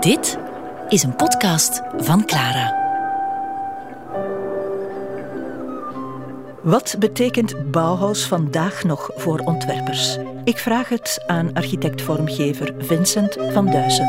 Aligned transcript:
Dit 0.00 0.38
is 0.88 1.02
een 1.02 1.16
podcast 1.16 1.82
van 1.96 2.24
Clara. 2.24 2.76
Wat 6.62 6.96
betekent 6.98 7.70
Bauhaus 7.70 8.26
vandaag 8.26 8.84
nog 8.84 9.10
voor 9.16 9.38
ontwerpers? 9.38 10.18
Ik 10.44 10.58
vraag 10.58 10.88
het 10.88 11.24
aan 11.26 11.52
architect-vormgever 11.52 12.74
Vincent 12.78 13.36
van 13.52 13.70
Duizen. 13.70 14.06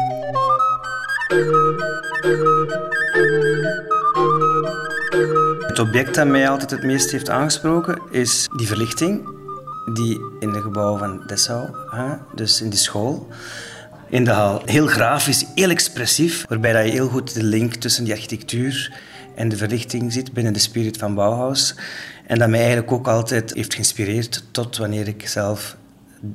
Het 5.67 5.79
object 5.79 6.15
dat 6.15 6.27
mij 6.27 6.49
altijd 6.49 6.71
het 6.71 6.83
meest 6.83 7.11
heeft 7.11 7.29
aangesproken 7.29 8.01
is 8.09 8.49
die 8.55 8.67
verlichting 8.67 9.38
die 9.93 10.19
in 10.39 10.51
de 10.51 10.61
gebouwen 10.61 10.99
van 10.99 11.23
Dessau, 11.27 11.69
dus 12.35 12.61
in 12.61 12.69
de 12.69 12.75
school, 12.77 13.27
in 14.09 14.23
de 14.23 14.31
hal. 14.31 14.61
Heel 14.65 14.87
grafisch, 14.87 15.45
heel 15.55 15.69
expressief, 15.69 16.45
waarbij 16.47 16.73
dat 16.73 16.85
je 16.85 16.91
heel 16.91 17.09
goed 17.09 17.33
de 17.33 17.43
link 17.43 17.75
tussen 17.75 18.03
die 18.03 18.13
architectuur 18.13 18.93
en 19.35 19.49
de 19.49 19.57
verlichting 19.57 20.13
ziet 20.13 20.33
binnen 20.33 20.53
de 20.53 20.59
spirit 20.59 20.97
van 20.97 21.15
Bauhaus. 21.15 21.75
En 22.27 22.39
dat 22.39 22.49
mij 22.49 22.59
eigenlijk 22.59 22.91
ook 22.91 23.07
altijd 23.07 23.53
heeft 23.53 23.73
geïnspireerd 23.73 24.43
tot 24.51 24.77
wanneer 24.77 25.07
ik 25.07 25.27
zelf 25.27 25.77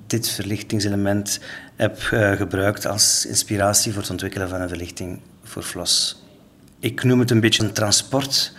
dit 0.06 0.28
verlichtingselement 0.28 1.41
heb 1.77 1.98
uh, 2.12 2.33
gebruikt 2.33 2.86
als 2.86 3.27
inspiratie 3.27 3.92
voor 3.92 4.02
het 4.02 4.11
ontwikkelen 4.11 4.48
van 4.48 4.61
een 4.61 4.69
verlichting 4.69 5.20
voor 5.42 5.62
Flos. 5.62 6.23
Ik 6.78 7.05
noem 7.05 7.19
het 7.19 7.30
een 7.30 7.41
beetje 7.41 7.62
een 7.62 7.73
transport 7.73 8.52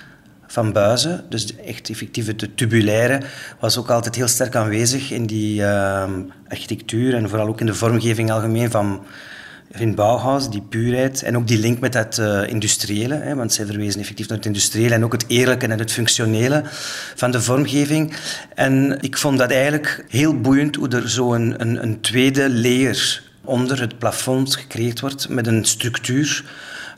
van 0.56 0.72
buizen. 0.72 1.24
Dus 1.30 1.56
echt 1.56 1.90
effectief 1.90 2.36
de 2.36 2.54
tubulaire 2.56 3.22
was 3.60 3.78
ook 3.78 3.90
altijd 3.90 4.16
heel 4.16 4.28
sterk 4.28 4.56
aanwezig 4.56 5.12
in 5.12 5.26
die 5.26 5.62
uh, 5.62 6.04
architectuur 6.48 7.16
en 7.16 7.30
vooral 7.30 7.48
ook 7.48 7.60
in 7.60 7.66
de 7.66 7.74
vormgeving 7.74 8.32
algemeen 8.32 8.72
van 8.72 9.06
in 9.78 9.96
Bauhaus, 9.96 10.50
die 10.50 10.62
puurheid 10.62 11.24
en 11.24 11.38
ook 11.38 11.48
die 11.48 11.60
link 11.60 11.80
met 11.80 11.94
het 11.94 12.18
uh, 12.18 12.48
industriële, 12.48 13.16
hè, 13.16 13.36
want 13.36 13.54
zij 13.54 13.66
verwezen 13.66 14.00
effectief 14.00 14.28
naar 14.28 14.38
het 14.38 14.46
industriële 14.46 14.94
en 14.94 15.04
ook 15.04 15.12
het 15.12 15.26
eerlijke 15.28 15.68
en 15.68 15.80
het 15.80 15.92
functionele 15.92 16.62
van 17.16 17.32
de 17.32 17.42
vormgeving. 17.42 18.14
En 18.54 18.98
ik 19.02 19.18
vond 19.18 19.38
dat 19.38 19.52
eigenlijk 19.52 20.06
heel 20.10 20.42
boeiend 20.42 20.76
hoe 20.76 20.90
er 20.90 21.10
zo 21.10 21.34
een, 21.34 21.62
een, 21.62 21.84
een 21.84 22.02
tweede 22.02 22.50
layer 22.50 23.24
onder 23.44 23.80
het 23.80 23.98
plafond 23.98 24.56
gecreëerd 24.56 25.00
wordt 25.00 25.30
met 25.30 25.48
een 25.48 25.66
structuur 25.66 26.44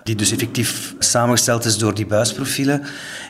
die 0.07 0.15
dus 0.15 0.31
effectief 0.31 0.95
samengesteld 0.99 1.65
is 1.65 1.77
door 1.77 1.93
die 1.93 2.05
buisprofielen 2.05 2.83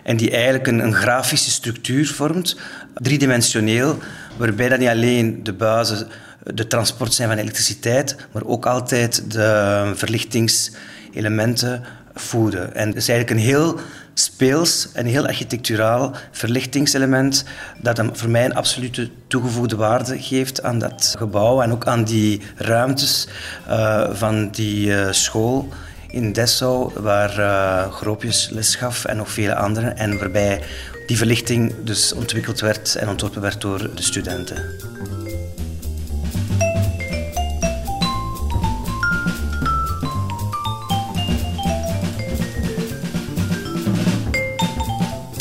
en 0.03 0.17
die 0.17 0.31
eigenlijk 0.31 0.67
een, 0.67 0.79
een 0.79 0.93
grafische 0.93 1.49
structuur 1.49 2.07
vormt, 2.07 2.57
driedimensioneel, 2.93 3.97
waarbij 4.37 4.69
dat 4.69 4.79
niet 4.79 4.89
alleen 4.89 5.43
de 5.43 5.53
buizen 5.53 6.07
de 6.43 6.67
transport 6.67 7.13
zijn 7.13 7.29
van 7.29 7.37
elektriciteit, 7.37 8.15
maar 8.31 8.45
ook 8.45 8.65
altijd 8.65 9.31
de 9.31 9.91
verlichtingselementen 9.95 11.83
voeden. 12.13 12.75
En 12.75 12.87
het 12.87 12.97
is 12.97 13.09
eigenlijk 13.09 13.39
een 13.39 13.45
heel 13.45 13.79
speels 14.13 14.89
en 14.93 15.05
heel 15.05 15.27
architecturaal 15.27 16.15
verlichtingselement 16.31 17.43
dat 17.81 17.97
hem 17.97 18.15
voor 18.15 18.29
mij 18.29 18.45
een 18.45 18.55
absolute 18.55 19.09
toegevoegde 19.27 19.75
waarde 19.75 20.21
geeft 20.21 20.63
aan 20.63 20.79
dat 20.79 21.15
gebouw 21.17 21.61
en 21.61 21.71
ook 21.71 21.87
aan 21.87 22.03
die 22.03 22.41
ruimtes 22.55 23.27
uh, 23.67 24.09
van 24.11 24.49
die 24.49 24.87
uh, 24.87 25.11
school 25.11 25.69
in 26.09 26.33
Dessau, 26.33 26.91
waar 27.01 27.39
uh, 27.39 27.93
Groopjes 27.93 28.49
les 28.49 28.75
gaf 28.75 29.05
en 29.05 29.17
nog 29.17 29.31
vele 29.31 29.55
anderen. 29.55 29.97
En 29.97 30.17
waarbij 30.19 30.61
die 31.07 31.17
verlichting 31.17 31.73
dus 31.83 32.13
ontwikkeld 32.13 32.59
werd 32.59 32.95
en 32.95 33.09
ontworpen 33.09 33.41
werd 33.41 33.61
door 33.61 33.95
de 33.95 34.01
studenten. 34.01 34.75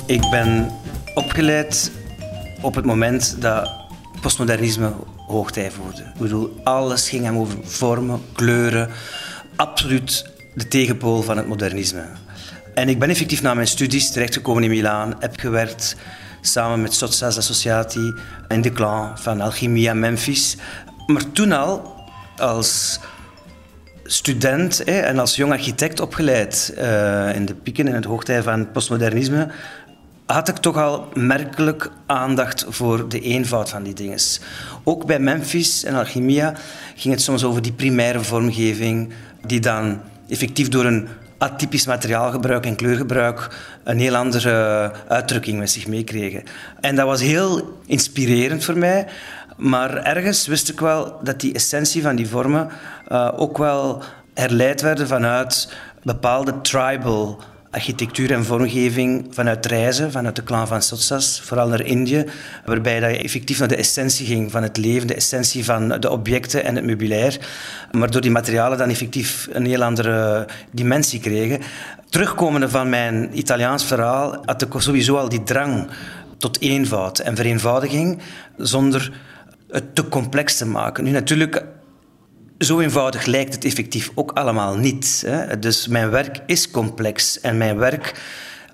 Ik 0.06 0.30
ben 0.30 0.70
opgeleid 1.14 1.90
op 2.62 2.74
het 2.74 2.84
moment 2.84 3.36
dat 3.40 3.70
postmodernisme 4.20 4.92
hoogtij 5.26 5.70
voerde. 5.70 6.02
Ik 6.02 6.20
bedoel, 6.20 6.60
alles 6.64 7.08
ging 7.08 7.24
hem 7.24 7.38
over 7.38 7.58
vormen, 7.62 8.20
kleuren. 8.32 8.90
Absoluut 9.56 10.34
de 10.56 10.68
tegenpool 10.68 11.22
van 11.22 11.36
het 11.36 11.46
modernisme. 11.46 12.04
En 12.74 12.88
ik 12.88 12.98
ben 12.98 13.10
effectief 13.10 13.42
na 13.42 13.54
mijn 13.54 13.66
studies 13.66 14.10
terechtgekomen 14.10 14.62
in 14.62 14.70
Milaan, 14.70 15.14
heb 15.18 15.38
gewerkt 15.38 15.96
samen 16.40 16.80
met 16.82 16.94
Sotsas 16.94 17.36
Associati 17.36 18.14
en 18.48 18.60
de 18.60 18.72
clan 18.72 19.18
van 19.18 19.40
Alchimia 19.40 19.94
Memphis. 19.94 20.56
Maar 21.06 21.32
toen 21.32 21.52
al, 21.52 21.94
als 22.36 23.00
student 24.04 24.82
hè, 24.84 25.00
en 25.00 25.18
als 25.18 25.36
jong 25.36 25.52
architect 25.52 26.00
opgeleid 26.00 26.74
uh, 26.78 27.34
in 27.34 27.46
de 27.46 27.54
pieken 27.54 27.86
en 27.86 27.94
het 27.94 28.04
hoogtij 28.04 28.42
van 28.42 28.58
het 28.58 28.72
postmodernisme, 28.72 29.48
had 30.26 30.48
ik 30.48 30.56
toch 30.56 30.76
al 30.76 31.08
merkelijk 31.14 31.90
aandacht 32.06 32.64
voor 32.68 33.08
de 33.08 33.20
eenvoud 33.20 33.70
van 33.70 33.82
die 33.82 33.94
dingen. 33.94 34.18
Ook 34.84 35.06
bij 35.06 35.18
Memphis 35.18 35.84
en 35.84 35.94
Alchimia 35.94 36.54
ging 36.94 37.14
het 37.14 37.22
soms 37.22 37.44
over 37.44 37.62
die 37.62 37.72
primaire 37.72 38.20
vormgeving, 38.20 39.12
die 39.46 39.60
dan 39.60 40.00
effectief 40.28 40.68
door 40.68 40.84
een 40.84 41.08
atypisch 41.38 41.86
materiaalgebruik 41.86 42.66
en 42.66 42.76
kleurgebruik 42.76 43.48
een 43.84 43.98
heel 43.98 44.16
andere 44.16 44.92
uitdrukking 45.08 45.58
met 45.58 45.70
zich 45.70 45.86
meekregen. 45.86 46.42
En 46.80 46.96
dat 46.96 47.06
was 47.06 47.20
heel 47.20 47.78
inspirerend 47.86 48.64
voor 48.64 48.78
mij. 48.78 49.06
Maar 49.56 49.96
ergens 49.96 50.46
wist 50.46 50.68
ik 50.68 50.80
wel 50.80 51.18
dat 51.22 51.40
die 51.40 51.54
essentie 51.54 52.02
van 52.02 52.16
die 52.16 52.28
vormen 52.28 52.68
uh, 53.08 53.32
ook 53.36 53.58
wel 53.58 54.02
herleid 54.34 54.80
werden 54.80 55.06
vanuit 55.06 55.72
bepaalde 56.02 56.60
tribal 56.60 57.40
architectuur 57.76 58.32
en 58.32 58.44
vormgeving 58.44 59.26
vanuit 59.30 59.66
reizen, 59.66 60.12
vanuit 60.12 60.36
de 60.36 60.42
clan 60.42 60.66
van 60.66 60.82
Sotsas, 60.82 61.40
vooral 61.44 61.68
naar 61.68 61.84
Indië, 61.84 62.24
waarbij 62.64 63.00
dat 63.00 63.10
je 63.10 63.22
effectief 63.22 63.58
naar 63.58 63.68
de 63.68 63.76
essentie 63.76 64.26
ging 64.26 64.50
van 64.50 64.62
het 64.62 64.76
leven, 64.76 65.06
de 65.06 65.14
essentie 65.14 65.64
van 65.64 65.88
de 66.00 66.10
objecten 66.10 66.64
en 66.64 66.74
het 66.74 66.84
meubilair, 66.84 67.38
maar 67.92 68.10
door 68.10 68.20
die 68.20 68.30
materialen 68.30 68.78
dan 68.78 68.88
effectief 68.88 69.48
een 69.52 69.66
heel 69.66 69.82
andere 69.82 70.46
dimensie 70.70 71.20
kregen. 71.20 71.60
Terugkomende 72.08 72.68
van 72.68 72.88
mijn 72.88 73.38
Italiaans 73.38 73.84
verhaal 73.84 74.42
had 74.44 74.62
ik 74.62 74.72
sowieso 74.76 75.16
al 75.16 75.28
die 75.28 75.42
drang 75.42 75.88
tot 76.38 76.60
eenvoud 76.60 77.18
en 77.18 77.36
vereenvoudiging, 77.36 78.18
zonder 78.56 79.12
het 79.70 79.94
te 79.94 80.08
complex 80.08 80.56
te 80.56 80.66
maken. 80.66 81.04
Nu 81.04 81.10
natuurlijk 81.10 81.64
zo 82.58 82.80
eenvoudig 82.80 83.26
lijkt 83.26 83.54
het 83.54 83.64
effectief 83.64 84.10
ook 84.14 84.30
allemaal 84.32 84.76
niet. 84.76 85.22
Hè. 85.26 85.58
Dus 85.58 85.88
mijn 85.88 86.10
werk 86.10 86.40
is 86.46 86.70
complex 86.70 87.40
en 87.40 87.56
mijn 87.56 87.76
werk 87.76 88.14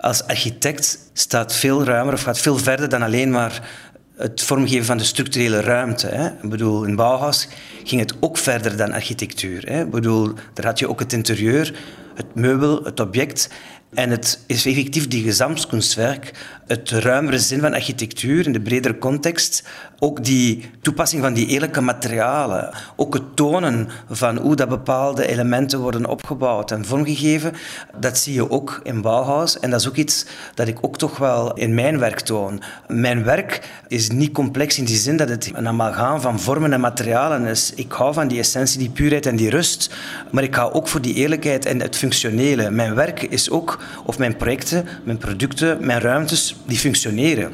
als 0.00 0.26
architect 0.26 0.98
staat 1.12 1.54
veel 1.54 1.84
ruimer 1.84 2.14
of 2.14 2.22
gaat 2.22 2.38
veel 2.38 2.58
verder 2.58 2.88
dan 2.88 3.02
alleen 3.02 3.30
maar 3.30 3.68
het 4.16 4.42
vormgeven 4.42 4.84
van 4.84 4.98
de 4.98 5.04
structurele 5.04 5.60
ruimte. 5.60 6.06
Hè. 6.06 6.26
Ik 6.26 6.50
bedoel, 6.50 6.84
in 6.84 6.96
Bauhaus 6.96 7.48
ging 7.84 8.00
het 8.00 8.14
ook 8.20 8.38
verder 8.38 8.76
dan 8.76 8.92
architectuur. 8.92 9.66
Hè. 9.66 9.82
Ik 9.82 9.90
bedoel, 9.90 10.32
daar 10.54 10.66
had 10.66 10.78
je 10.78 10.88
ook 10.88 11.00
het 11.00 11.12
interieur, 11.12 11.74
het 12.14 12.34
meubel, 12.34 12.84
het 12.84 13.00
object. 13.00 13.48
En 13.94 14.10
het 14.10 14.44
is 14.46 14.66
effectief 14.66 15.08
die 15.08 15.22
gezamskunstwerk, 15.22 16.32
het 16.66 16.90
ruimere 16.90 17.38
zin 17.38 17.60
van 17.60 17.74
architectuur 17.74 18.46
in 18.46 18.52
de 18.52 18.60
bredere 18.60 18.98
context, 18.98 19.64
ook 19.98 20.24
die 20.24 20.70
toepassing 20.82 21.22
van 21.22 21.32
die 21.32 21.46
eerlijke 21.46 21.80
materialen, 21.80 22.70
ook 22.96 23.14
het 23.14 23.36
tonen 23.36 23.88
van 24.10 24.36
hoe 24.36 24.56
dat 24.56 24.68
bepaalde 24.68 25.26
elementen 25.26 25.78
worden 25.80 26.06
opgebouwd 26.06 26.70
en 26.70 26.84
vormgegeven, 26.84 27.52
dat 28.00 28.18
zie 28.18 28.34
je 28.34 28.50
ook 28.50 28.80
in 28.82 29.00
Bauhaus. 29.00 29.58
En 29.58 29.70
dat 29.70 29.80
is 29.80 29.88
ook 29.88 29.96
iets 29.96 30.26
dat 30.54 30.68
ik 30.68 30.78
ook 30.80 30.98
toch 30.98 31.16
wel 31.16 31.54
in 31.54 31.74
mijn 31.74 31.98
werk 31.98 32.20
toon. 32.20 32.62
Mijn 32.88 33.24
werk 33.24 33.68
is 33.88 34.10
niet 34.10 34.32
complex 34.32 34.78
in 34.78 34.84
die 34.84 34.96
zin 34.96 35.16
dat 35.16 35.28
het 35.28 35.50
een 35.54 35.68
amalgaam 35.68 36.20
van 36.20 36.40
vormen 36.40 36.72
en 36.72 36.80
materialen 36.80 37.46
is. 37.46 37.72
Ik 37.74 37.92
hou 37.92 38.14
van 38.14 38.28
die 38.28 38.38
essentie, 38.38 38.78
die 38.78 38.90
puurheid 38.90 39.26
en 39.26 39.36
die 39.36 39.50
rust, 39.50 39.94
maar 40.30 40.42
ik 40.42 40.54
hou 40.54 40.72
ook 40.72 40.88
voor 40.88 41.00
die 41.00 41.14
eerlijkheid 41.14 41.66
en 41.66 41.80
het 41.80 41.96
functionele. 41.96 42.70
Mijn 42.70 42.94
werk 42.94 43.22
is 43.22 43.50
ook 43.50 43.81
of 44.04 44.18
mijn 44.18 44.36
projecten, 44.36 44.88
mijn 45.04 45.18
producten, 45.18 45.86
mijn 45.86 46.00
ruimtes, 46.00 46.56
die 46.66 46.78
functioneren. 46.78 47.52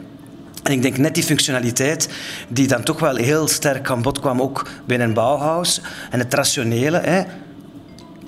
En 0.63 0.73
ik 0.73 0.83
denk 0.83 0.97
net 0.97 1.15
die 1.15 1.25
functionaliteit 1.25 2.09
die 2.49 2.67
dan 2.67 2.83
toch 2.83 3.01
wel 3.01 3.17
heel 3.17 3.49
sterk 3.49 3.91
aan 3.91 4.03
bod 4.03 4.21
kwam, 4.21 4.43
ook 4.43 4.67
binnen 4.87 5.15
Bauhaus. 5.15 5.81
En 6.11 6.19
het 6.19 6.35
rationele, 6.35 6.99
hè, 6.99 7.23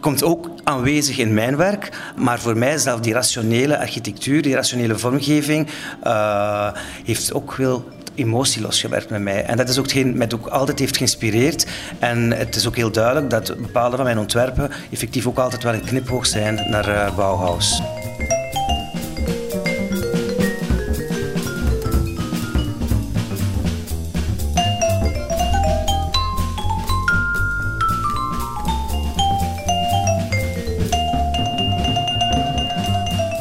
komt 0.01 0.23
ook 0.23 0.51
aanwezig 0.65 1.19
in 1.19 1.35
mijn 1.35 1.57
werk. 1.57 2.13
Maar 2.17 2.41
voor 2.41 2.57
mij 2.57 2.79
zelf 2.79 3.01
die 3.01 3.13
rationele 3.13 3.79
architectuur, 3.79 4.43
die 4.43 4.55
rationele 4.55 4.99
vormgeving, 4.99 5.69
uh, 6.05 6.73
heeft 7.05 7.33
ook 7.33 7.53
veel 7.53 7.89
Emotielos 8.15 8.81
gewerkt 8.81 9.11
met 9.11 9.21
mij. 9.21 9.45
En 9.45 9.57
dat 9.57 9.69
is 9.69 9.79
ook 9.79 9.91
geen, 9.91 10.17
mij 10.17 10.29
ook 10.35 10.47
altijd 10.47 10.79
heeft 10.79 10.97
geïnspireerd. 10.97 11.67
En 11.99 12.31
het 12.31 12.57
is 12.57 12.67
ook 12.67 12.77
heel 12.77 12.91
duidelijk 12.91 13.31
dat 13.31 13.57
bepaalde 13.57 13.97
van 13.97 14.05
mijn 14.05 14.19
ontwerpen 14.19 14.71
effectief 14.91 15.27
ook 15.27 15.39
altijd 15.39 15.63
wel 15.63 15.75
een 15.75 15.85
kniphoog 15.85 16.27
zijn 16.27 16.71
naar 16.71 16.89
eh, 16.89 17.17
Bauhaus. 17.17 17.83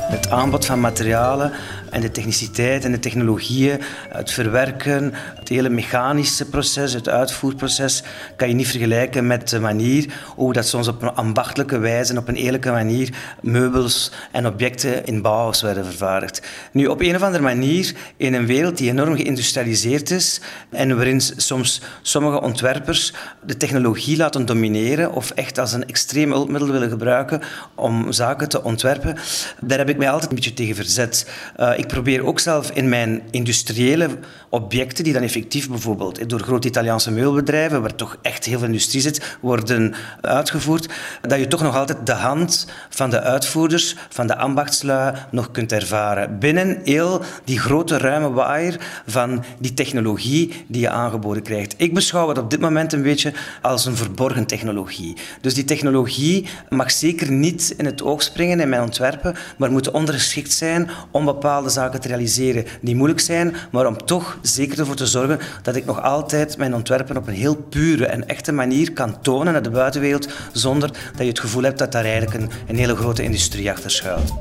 Het 0.10 0.30
aanbod 0.30 0.66
van 0.66 0.80
materialen 0.80 1.52
en 1.92 2.02
de 2.02 2.12
techniciteit 2.12 2.86
en 2.86 2.92
de 2.92 3.00
technologieën, 3.00 3.82
het 4.10 4.32
verwerken, 4.32 5.14
het 5.36 5.50
hele 5.50 5.70
mechanische 5.70 6.46
proces, 6.46 6.94
het 6.94 7.10
uitvoerproces, 7.10 8.04
kan 8.36 8.48
je 8.48 8.54
niet 8.54 8.68
vergelijken 8.68 9.28
met 9.28 9.50
de 9.50 9.60
manier 9.60 10.14
hoe 10.36 10.54
dat 10.54 10.68
soms 10.68 10.88
op 10.88 11.02
een 11.02 11.14
ambachtelijke 11.14 11.78
wijze 11.78 12.12
en 12.12 12.18
op 12.18 12.28
een 12.28 12.36
eerlijke 12.36 12.72
manier 12.72 13.14
meubels 13.42 14.12
en 14.32 14.48
objecten 14.48 15.06
in 15.06 15.22
Bauhaus 15.22 15.62
werden 15.62 15.86
vervaardigd. 15.86 16.42
Nu, 16.72 16.86
op 16.86 17.02
een 17.02 17.16
of 17.16 17.22
andere 17.22 17.44
manier, 17.44 17.94
in 18.18 18.34
een 18.34 18.46
wereld 18.46 18.78
die 18.78 18.90
enorm 18.90 19.16
geïndustrialiseerd 19.16 20.12
is 20.12 20.42
en 20.70 20.96
waarin 20.96 21.22
soms 21.22 21.82
sommige 22.02 22.42
ontwerpers 22.42 23.14
de 23.46 23.58
technologie 23.58 24.18
laten 24.18 24.46
domineren 24.46 25.14
of 25.14 25.32
echt 25.32 25.58
als 25.58 25.74
een 25.74 25.88
extreem 25.88 26.32
hulpmiddel 26.32 26.72
willen 26.72 26.90
gebruiken 26.90 27.42
om 27.76 28.12
zaken 28.12 28.50
te 28.50 28.64
ontwerpen, 28.64 29.18
daar 29.62 29.78
heb 29.78 29.90
ik 29.90 29.98
mij 29.98 30.10
altijd 30.10 30.30
een 30.30 30.36
beetje 30.36 30.54
tegen 30.54 30.76
verzet. 30.76 31.32
Uh, 31.60 31.78
ik 31.80 31.88
probeer 31.88 32.26
ook 32.26 32.40
zelf 32.40 32.72
in 32.72 32.90
mijn 32.90 33.22
industriële 33.32 34.10
objecten, 34.50 35.04
die 35.04 35.14
dan 35.14 35.22
effectief 35.22 35.70
bijvoorbeeld 35.70 36.30
door 36.30 36.40
grote 36.40 36.68
Italiaanse 36.68 37.12
meubelbedrijven, 37.12 37.82
waar 37.82 37.96
toch 37.96 38.18
echt 38.22 38.46
heel 38.46 38.58
veel 38.58 38.68
industrie 38.68 39.02
zit, 39.02 39.38
worden 39.42 39.94
uitgevoerd, 40.22 40.90
dat 41.22 41.40
je 41.40 41.48
toch 41.48 41.62
nog 41.62 41.76
altijd 41.76 42.06
de 42.06 42.14
hand 42.14 42.68
van 42.90 43.10
de 43.10 43.22
uitvoerders, 43.22 43.96
van 44.10 44.28
de 44.28 44.38
ambachtslui, 44.38 45.16
nog 45.32 45.52
kunt 45.52 45.72
ervaren. 45.72 46.40
Binnen 46.40 46.80
heel 46.84 47.22
die 47.44 47.60
grote 47.60 47.98
ruime 47.98 48.32
waaier 48.32 49.02
van 49.08 49.44
die 49.60 49.74
technologie 49.74 50.66
die 50.68 50.82
je 50.82 50.90
aangeboden 50.90 51.44
krijgt. 51.44 51.74
Ik 51.78 51.94
beschouw 51.94 52.30
het 52.30 52.38
op 52.38 52.50
dit 52.50 52.60
moment 52.60 52.94
een 52.94 53.02
beetje 53.02 53.34
als 53.62 53.86
een 53.86 53.96
verborgen 53.96 54.46
technologie. 54.46 55.16
Dus 55.42 55.54
die 55.54 55.66
technologie 55.66 56.48
mag 56.70 56.92
zeker 56.92 57.32
niet 57.32 57.74
in 57.78 57.86
het 57.86 58.02
oog 58.02 58.24
springen 58.24 58.60
in 58.60 58.70
mijn 58.70 58.82
ontwerpen, 58.82 59.36
maar 59.58 59.72
moet 59.72 59.92
ondergeschikt 59.92 60.52
zijn 60.52 60.90
om 61.12 61.26
bepaalde 61.26 61.69
zaken 61.70 62.02
te 62.02 62.08
realiseren 62.08 62.66
die 62.82 62.96
moeilijk 62.96 63.20
zijn, 63.20 63.56
maar 63.72 63.88
om 63.88 64.06
toch 64.06 64.38
zeker 64.42 64.80
ervoor 64.80 64.96
te 64.96 65.08
zorgen 65.08 65.40
dat 65.62 65.76
ik 65.76 65.86
nog 65.86 66.02
altijd 66.04 66.58
mijn 66.58 66.76
ontwerpen 66.76 67.18
op 67.18 67.28
een 67.28 67.34
heel 67.34 67.56
pure 67.56 68.06
en 68.06 68.28
echte 68.28 68.52
manier 68.52 68.94
kan 68.94 69.22
tonen 69.22 69.54
naar 69.54 69.64
de 69.64 69.70
buitenwereld, 69.70 70.28
zonder 70.52 70.90
dat 70.90 71.22
je 71.22 71.28
het 71.28 71.40
gevoel 71.40 71.64
hebt 71.64 71.80
dat 71.80 71.92
daar 71.92 72.06
eigenlijk 72.06 72.34
een, 72.34 72.50
een 72.68 72.78
hele 72.78 72.96
grote 72.96 73.24
industrie 73.24 73.72
achter 73.72 73.92
schuilt. 73.92 74.34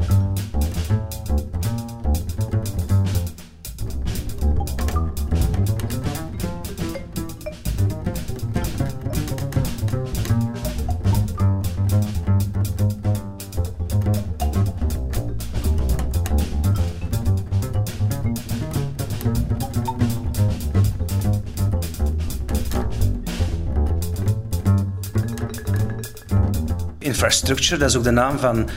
Infrastructure, 27.28 27.78
dat 27.78 27.88
is 27.88 27.96
ook 27.96 28.04
de 28.04 28.10
naam 28.10 28.38
van 28.38 28.68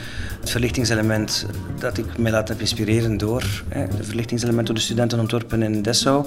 verlichtingselement 0.52 1.46
dat 1.78 1.98
ik 1.98 2.18
mij 2.18 2.30
laat 2.30 2.50
inspireren 2.50 3.16
door 3.16 3.62
hè, 3.68 3.86
de 3.96 4.04
verlichtingselement 4.04 4.66
door 4.66 4.76
de 4.76 4.82
studenten 4.82 5.20
ontworpen 5.20 5.62
in 5.62 5.82
Dessau. 5.82 6.26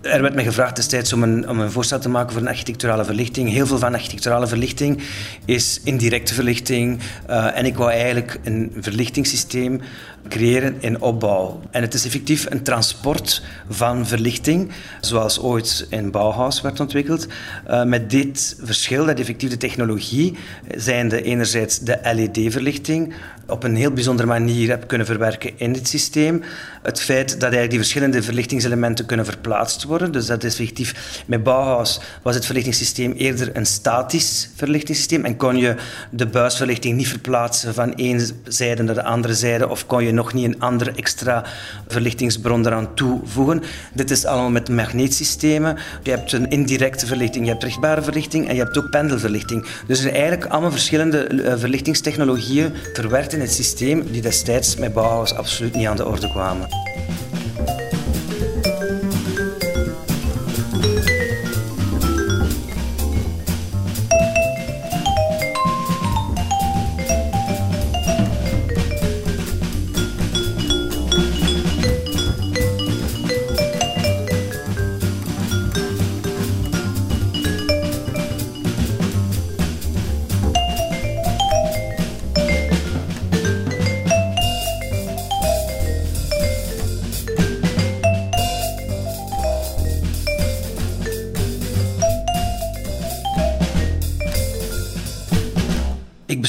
Er 0.00 0.22
werd 0.22 0.34
mij 0.34 0.44
gevraagd 0.44 0.76
destijds 0.76 1.12
om 1.12 1.22
een, 1.22 1.48
om 1.48 1.60
een 1.60 1.70
voorstel 1.70 1.98
te 1.98 2.08
maken 2.08 2.32
voor 2.32 2.40
een 2.40 2.48
architecturale 2.48 3.04
verlichting. 3.04 3.50
Heel 3.50 3.66
veel 3.66 3.78
van 3.78 3.94
architecturale 3.94 4.46
verlichting 4.46 5.02
is 5.44 5.80
indirecte 5.84 6.34
verlichting. 6.34 7.00
Uh, 7.30 7.58
en 7.58 7.64
ik 7.64 7.76
wou 7.76 7.90
eigenlijk 7.90 8.40
een 8.44 8.72
verlichtingssysteem 8.80 9.80
creëren 10.28 10.76
in 10.78 11.00
opbouw. 11.00 11.60
En 11.70 11.82
het 11.82 11.94
is 11.94 12.04
effectief 12.04 12.46
een 12.50 12.62
transport 12.62 13.42
van 13.68 14.06
verlichting, 14.06 14.70
zoals 15.00 15.40
ooit 15.40 15.86
in 15.90 16.10
Bauhaus 16.10 16.60
werd 16.60 16.80
ontwikkeld. 16.80 17.26
Uh, 17.70 17.84
met 17.84 18.10
dit 18.10 18.56
verschil 18.62 19.06
dat 19.06 19.18
effectief 19.18 19.50
de 19.50 19.56
technologie, 19.56 20.36
zijnde 20.76 21.22
enerzijds 21.22 21.78
de 21.78 21.98
LED-verlichting, 22.02 23.14
op 23.56 23.64
een 23.64 23.76
heel 23.76 23.90
bijzondere 23.90 24.28
manier 24.28 24.68
heb 24.68 24.86
kunnen 24.86 25.06
verwerken 25.06 25.50
in 25.56 25.72
dit 25.72 25.88
systeem. 25.88 26.42
Het 26.82 27.00
feit 27.00 27.28
dat 27.28 27.40
eigenlijk 27.42 27.70
die 27.70 27.78
verschillende 27.78 28.22
verlichtingselementen 28.22 29.06
kunnen 29.06 29.26
verplaatst 29.26 29.84
worden. 29.84 30.12
Dus 30.12 30.26
dat 30.26 30.44
is 30.44 30.58
effectief, 30.58 31.22
met 31.26 31.42
Bauhaus 31.42 32.00
was 32.22 32.34
het 32.34 32.44
verlichtingssysteem 32.44 33.12
eerder 33.12 33.56
een 33.56 33.66
statisch 33.66 34.50
verlichtingssysteem 34.54 35.24
en 35.24 35.36
kon 35.36 35.56
je 35.56 35.74
de 36.10 36.26
buisverlichting 36.26 36.96
niet 36.96 37.08
verplaatsen 37.08 37.74
van 37.74 37.94
één 37.94 38.20
zijde 38.44 38.82
naar 38.82 38.94
de 38.94 39.02
andere 39.02 39.34
zijde 39.34 39.68
of 39.68 39.86
kon 39.86 40.04
je 40.04 40.12
nog 40.12 40.32
niet 40.32 40.44
een 40.44 40.60
andere 40.60 40.92
extra 40.92 41.44
verlichtingsbron 41.88 42.66
eraan 42.66 42.94
toevoegen. 42.94 43.62
Dit 43.94 44.10
is 44.10 44.24
allemaal 44.24 44.50
met 44.50 44.68
magneetsystemen. 44.68 45.76
Je 46.02 46.10
hebt 46.10 46.32
een 46.32 46.50
indirecte 46.50 47.06
verlichting, 47.06 47.44
je 47.44 47.50
hebt 47.50 47.64
rechtbare 47.64 48.02
verlichting 48.02 48.48
en 48.48 48.54
je 48.54 48.62
hebt 48.62 48.78
ook 48.78 48.90
pendelverlichting. 48.90 49.62
Dus 49.62 49.96
er 49.98 50.02
zijn 50.02 50.14
eigenlijk 50.14 50.44
allemaal 50.44 50.70
verschillende 50.70 51.26
eh, 51.26 51.58
verlichtingstechnologieën 51.58 52.72
verwerkt 52.92 53.32
in 53.32 53.40
het 53.46 53.54
systeem 53.54 54.10
die 54.10 54.22
destijds 54.22 54.76
met 54.76 54.92
Bauhaus 54.92 55.34
absoluut 55.34 55.74
niet 55.74 55.86
aan 55.86 55.96
de 55.96 56.06
orde 56.06 56.30
kwamen. 56.30 56.68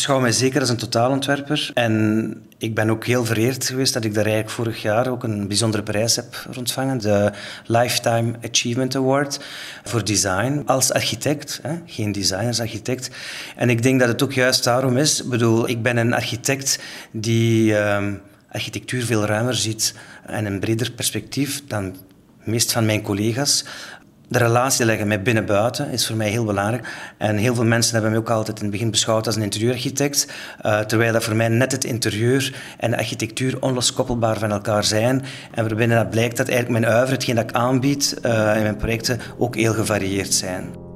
Beschouw 0.08 0.26
mij 0.26 0.38
zeker 0.38 0.60
als 0.60 0.70
een 0.70 0.78
totaalontwerper. 0.78 1.72
En 1.74 2.34
ik 2.58 2.76
ben 2.76 2.90
ook 2.90 3.06
heel 3.06 3.26
vereerd 3.26 3.66
geweest 3.66 3.94
dat 3.94 4.04
ik 4.04 4.14
daar 4.14 4.26
eigenlijk 4.26 4.54
vorig 4.54 4.82
jaar 4.82 5.08
ook 5.08 5.24
een 5.24 5.48
bijzondere 5.48 5.84
prijs 5.84 6.16
heb 6.16 6.46
ontvangen. 6.58 6.98
De 6.98 7.32
Lifetime 7.66 8.34
Achievement 8.50 8.96
Award 8.96 9.40
voor 9.84 10.04
design 10.04 10.64
als 10.66 10.92
architect. 10.92 11.60
Hè? 11.64 11.76
Geen 11.86 12.12
designer 12.12 12.48
als 12.48 12.60
architect. 12.60 13.10
En 13.56 13.70
ik 13.70 13.84
denk 13.84 14.00
dat 14.00 14.08
het 14.08 14.24
ook 14.24 14.34
juist 14.34 14.64
daarom 14.64 14.98
is. 14.98 15.22
Ik 15.22 15.30
bedoel, 15.30 15.70
ik 15.70 15.82
ben 15.82 15.98
een 15.98 16.14
architect 16.14 16.80
die 17.12 17.72
uh, 17.72 18.08
architectuur 18.52 19.06
veel 19.06 19.26
ruimer 19.26 19.56
ziet 19.56 19.94
en 20.26 20.46
een 20.46 20.60
breder 20.60 20.92
perspectief 20.92 21.64
dan 21.68 21.96
meest 22.44 22.72
van 22.72 22.86
mijn 22.86 23.02
collega's 23.02 23.66
de 24.28 24.38
relatie 24.38 24.86
leggen 24.86 25.08
met 25.08 25.24
binnen-buiten 25.24 25.90
is 25.90 26.08
voor 26.08 26.16
mij 26.16 26.30
heel 26.30 26.46
belangrijk. 26.46 26.88
En 27.18 27.38
heel 27.38 27.56
veel 27.56 27.66
mensen 27.66 27.94
hebben 27.94 28.12
mij 28.12 28.20
ook 28.20 28.30
altijd 28.30 28.58
in 28.58 28.64
het 28.64 28.72
begin 28.72 28.92
beschouwd 28.92 29.26
als 29.26 29.36
een 29.36 29.42
interieurarchitect. 29.42 30.28
Uh, 30.66 30.80
terwijl 30.80 31.14
dat 31.14 31.24
voor 31.24 31.36
mij 31.36 31.48
net 31.48 31.72
het 31.72 31.84
interieur 31.84 32.56
en 32.78 32.92
de 32.92 32.98
architectuur 32.98 33.62
onloskoppelbaar 33.62 34.40
van 34.40 34.52
elkaar 34.52 34.84
zijn. 34.84 35.24
En 35.52 35.68
waarbinnen 35.68 35.98
dat 35.98 36.10
blijkt 36.10 36.38
dat 36.38 36.50
eigenlijk 36.50 36.80
mijn 36.80 36.94
uiver, 36.94 37.14
hetgeen 37.14 37.36
dat 37.36 37.50
ik 37.50 37.56
aanbied 37.56 38.18
uh, 38.26 38.56
in 38.56 38.62
mijn 38.62 38.78
projecten, 38.78 39.20
ook 39.38 39.56
heel 39.56 39.74
gevarieerd 39.74 40.34
zijn. 40.34 40.87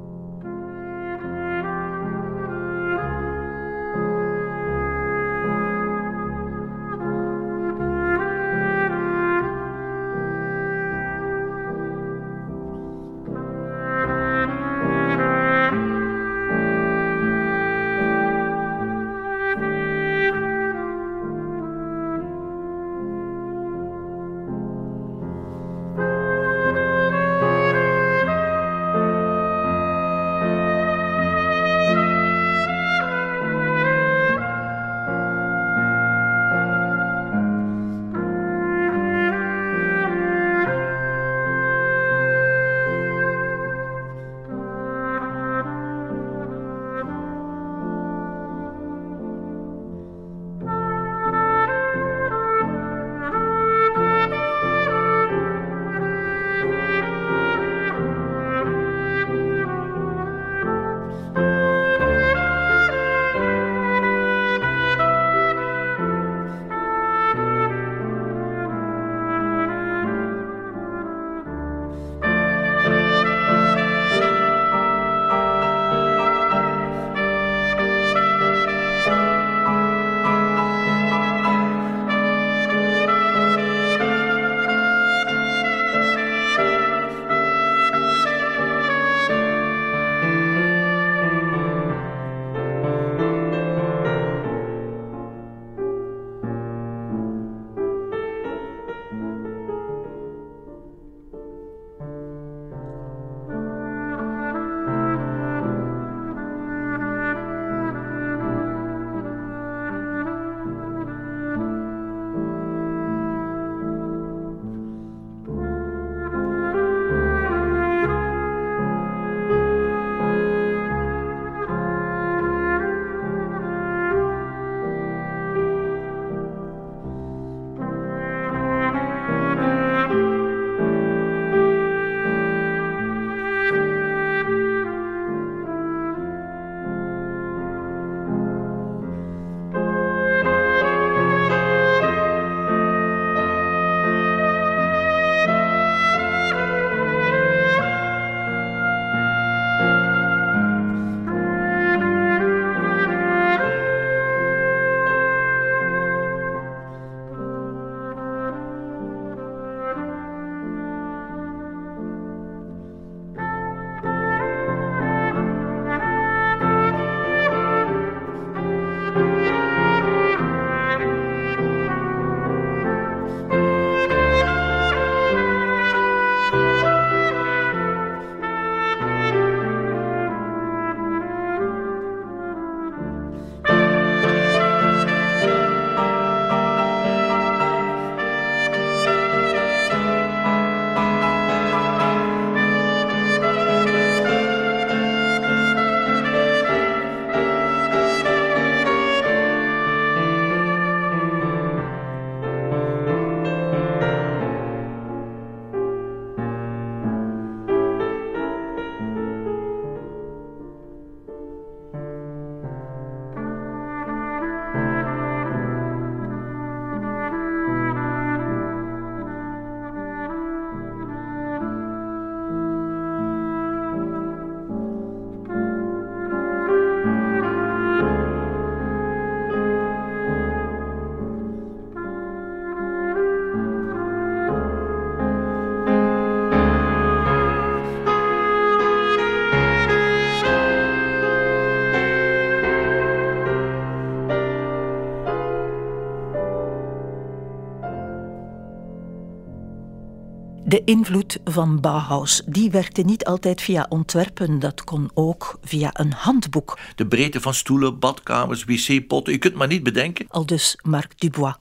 De 250.84 250.90
invloed 250.90 251.38
van 251.44 251.80
Bauhaus 251.80 252.42
die 252.46 252.70
werkte 252.70 253.02
niet 253.02 253.24
altijd 253.24 253.60
via 253.60 253.86
ontwerpen, 253.88 254.58
dat 254.58 254.84
kon 254.84 255.10
ook 255.14 255.58
via 255.64 255.90
een 255.92 256.12
handboek. 256.12 256.78
De 256.94 257.06
breedte 257.06 257.40
van 257.40 257.54
stoelen, 257.54 257.98
badkamers, 257.98 258.64
wc-potten, 258.64 259.32
je 259.32 259.38
kunt 259.38 259.54
maar 259.54 259.66
niet 259.66 259.82
bedenken. 259.82 260.26
Al 260.28 260.46
dus 260.46 260.78
Marc 260.82 261.20
Dubois. 261.20 261.54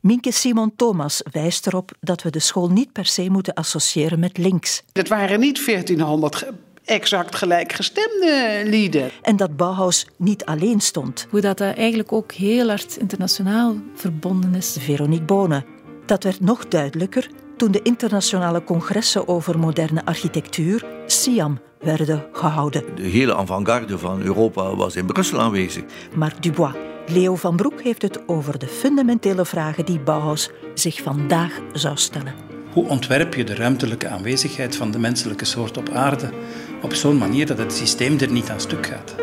Minke 0.00 0.32
Simon 0.32 0.72
Thomas 0.76 1.22
wijst 1.30 1.66
erop 1.66 1.90
dat 2.00 2.22
we 2.22 2.30
de 2.30 2.38
school 2.38 2.68
niet 2.68 2.92
per 2.92 3.06
se 3.06 3.30
moeten 3.30 3.54
associëren 3.54 4.18
met 4.18 4.38
links. 4.38 4.82
Het 4.92 5.08
waren 5.08 5.40
niet 5.40 5.66
1400 5.66 6.46
exact 6.84 7.34
gelijkgestemde 7.34 8.62
lieden. 8.64 9.10
En 9.22 9.36
dat 9.36 9.56
Bauhaus 9.56 10.06
niet 10.16 10.44
alleen 10.44 10.80
stond. 10.80 11.26
Hoe 11.30 11.40
dat, 11.40 11.58
dat 11.58 11.76
eigenlijk 11.76 12.12
ook 12.12 12.32
heel 12.32 12.68
hard 12.68 12.96
internationaal 12.96 13.76
verbonden 13.94 14.54
is. 14.54 14.76
Veronique 14.80 15.24
Bonen. 15.24 15.64
Dat 16.06 16.22
werd 16.22 16.40
nog 16.40 16.68
duidelijker 16.68 17.28
toen 17.56 17.70
de 17.70 17.82
internationale 17.82 18.64
congressen 18.64 19.28
over 19.28 19.58
moderne 19.58 20.04
architectuur, 20.04 20.84
SIAM, 21.06 21.58
werden 21.80 22.24
gehouden. 22.32 22.84
De 22.94 23.02
hele 23.02 23.34
avant-garde 23.34 23.98
van 23.98 24.22
Europa 24.22 24.76
was 24.76 24.96
in 24.96 25.06
Brussel 25.06 25.40
aanwezig. 25.40 25.84
Marc 26.14 26.42
Dubois. 26.42 26.74
Leo 27.06 27.36
van 27.36 27.56
Broek 27.56 27.82
heeft 27.82 28.02
het 28.02 28.28
over 28.28 28.58
de 28.58 28.66
fundamentele 28.66 29.44
vragen 29.44 29.84
die 29.84 30.00
Bauhaus 30.00 30.50
zich 30.74 31.02
vandaag 31.02 31.60
zou 31.72 31.96
stellen. 31.96 32.34
Hoe 32.72 32.88
ontwerp 32.88 33.34
je 33.34 33.44
de 33.44 33.54
ruimtelijke 33.54 34.08
aanwezigheid 34.08 34.76
van 34.76 34.90
de 34.90 34.98
menselijke 34.98 35.44
soort 35.44 35.76
op 35.76 35.88
aarde 35.88 36.30
op 36.82 36.94
zo'n 36.94 37.18
manier 37.18 37.46
dat 37.46 37.58
het 37.58 37.72
systeem 37.72 38.18
er 38.18 38.30
niet 38.30 38.50
aan 38.50 38.60
stuk 38.60 38.86
gaat? 38.86 39.14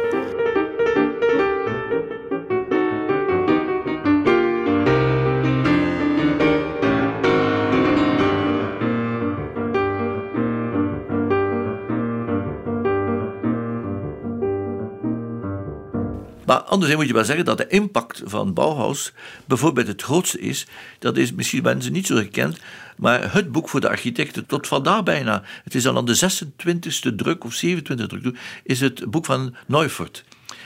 Maar 16.45 16.57
anderzijds 16.57 16.99
moet 16.99 17.07
je 17.07 17.13
wel 17.13 17.25
zeggen 17.25 17.45
dat 17.45 17.57
de 17.57 17.67
impact 17.67 18.21
van 18.25 18.53
Bauhaus 18.53 19.13
bijvoorbeeld 19.45 19.87
het 19.87 20.01
grootste 20.01 20.39
is. 20.39 20.67
Dat 20.99 21.17
is 21.17 21.33
misschien 21.33 21.63
mensen 21.63 21.91
niet 21.91 22.07
zo 22.07 22.15
gekend, 22.15 22.59
maar 22.97 23.33
het 23.33 23.51
boek 23.51 23.69
voor 23.69 23.81
de 23.81 23.89
architecten 23.89 24.45
tot 24.45 24.67
vandaag 24.67 25.03
bijna. 25.03 25.43
Het 25.63 25.75
is 25.75 25.87
al 25.87 25.97
aan 25.97 26.05
de 26.05 26.43
26e 26.45 27.15
druk 27.15 27.43
of 27.43 27.63
27e 27.65 28.05
druk, 28.07 28.37
is 28.63 28.79
het 28.79 29.11
boek 29.11 29.25
van 29.25 29.55
Neufort. 29.67 30.23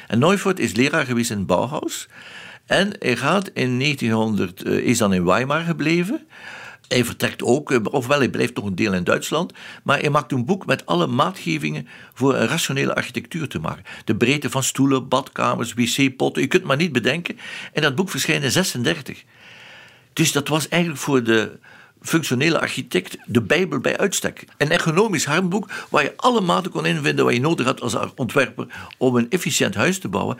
En 0.07 0.19
Neufort 0.19 0.59
is 0.59 0.73
leraar 0.73 1.05
geweest 1.05 1.31
in 1.31 1.45
Bauhaus. 1.45 2.07
En 2.65 2.91
hij 2.99 3.15
gaat 3.15 3.49
in 3.53 3.79
1900, 3.79 4.65
is 4.65 4.97
dan 4.97 5.13
in 5.13 5.25
Weimar 5.25 5.61
gebleven. 5.61 6.27
Hij 6.87 7.05
vertrekt 7.05 7.43
ook, 7.43 7.71
eh, 7.71 7.79
ofwel 7.91 8.17
hij 8.17 8.29
blijft 8.29 8.55
nog 8.55 8.65
een 8.65 8.75
deel 8.75 8.93
in 8.93 9.03
Duitsland, 9.03 9.53
maar 9.83 9.99
hij 9.99 10.09
maakt 10.09 10.31
een 10.31 10.45
boek 10.45 10.65
met 10.65 10.85
alle 10.85 11.07
maatgevingen 11.07 11.87
voor 12.13 12.35
een 12.35 12.47
rationele 12.47 12.95
architectuur 12.95 13.47
te 13.47 13.59
maken. 13.59 13.83
De 14.05 14.15
breedte 14.15 14.49
van 14.49 14.63
stoelen, 14.63 15.07
badkamers, 15.07 15.73
wc-potten, 15.73 16.41
je 16.41 16.47
kunt 16.47 16.61
het 16.61 16.71
maar 16.71 16.77
niet 16.77 16.91
bedenken. 16.91 17.37
En 17.73 17.81
dat 17.81 17.95
boek 17.95 18.09
verschijnt 18.09 18.43
in 18.43 18.51
36. 18.51 19.23
Dus 20.13 20.31
dat 20.31 20.47
was 20.47 20.67
eigenlijk 20.67 21.01
voor 21.01 21.23
de 21.23 21.59
functionele 22.01 22.59
architect 22.59 23.17
de 23.25 23.41
Bijbel 23.41 23.79
bij 23.79 23.97
uitstek. 23.97 24.45
Een 24.57 24.71
ergonomisch 24.71 25.25
handboek 25.25 25.69
waar 25.89 26.03
je 26.03 26.13
alle 26.15 26.41
maten 26.41 26.71
kon 26.71 26.85
invinden 26.85 27.25
wat 27.25 27.33
je 27.33 27.39
nodig 27.39 27.65
had 27.65 27.81
als 27.81 27.95
ontwerper 28.15 28.67
om 28.97 29.15
een 29.15 29.29
efficiënt 29.29 29.75
huis 29.75 29.99
te 29.99 30.07
bouwen. 30.07 30.37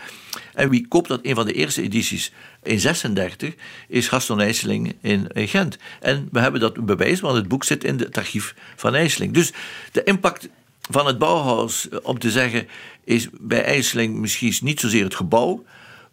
En 0.53 0.69
wie 0.69 0.87
koopt 0.87 1.07
dat? 1.07 1.19
Een 1.23 1.35
van 1.35 1.45
de 1.45 1.53
eerste 1.53 1.81
edities 1.81 2.31
in 2.63 2.79
36 2.79 3.53
is 3.87 4.07
Gaston 4.07 4.41
IJsseling 4.41 4.95
in 5.01 5.29
Gent. 5.33 5.77
En 5.99 6.29
we 6.31 6.39
hebben 6.39 6.61
dat 6.61 6.85
bewijs, 6.85 7.19
want 7.19 7.35
het 7.35 7.47
boek 7.47 7.63
zit 7.63 7.83
in 7.83 7.99
het 7.99 8.17
archief 8.17 8.55
van 8.75 8.95
IJsseling. 8.95 9.33
Dus 9.33 9.53
de 9.91 10.03
impact 10.03 10.49
van 10.89 11.05
het 11.05 11.17
Bauhaus, 11.17 11.87
om 12.03 12.19
te 12.19 12.31
zeggen, 12.31 12.67
is 13.03 13.27
bij 13.39 13.63
IJsseling 13.63 14.15
misschien 14.15 14.55
niet 14.61 14.79
zozeer 14.79 15.03
het 15.03 15.15
gebouw, 15.15 15.65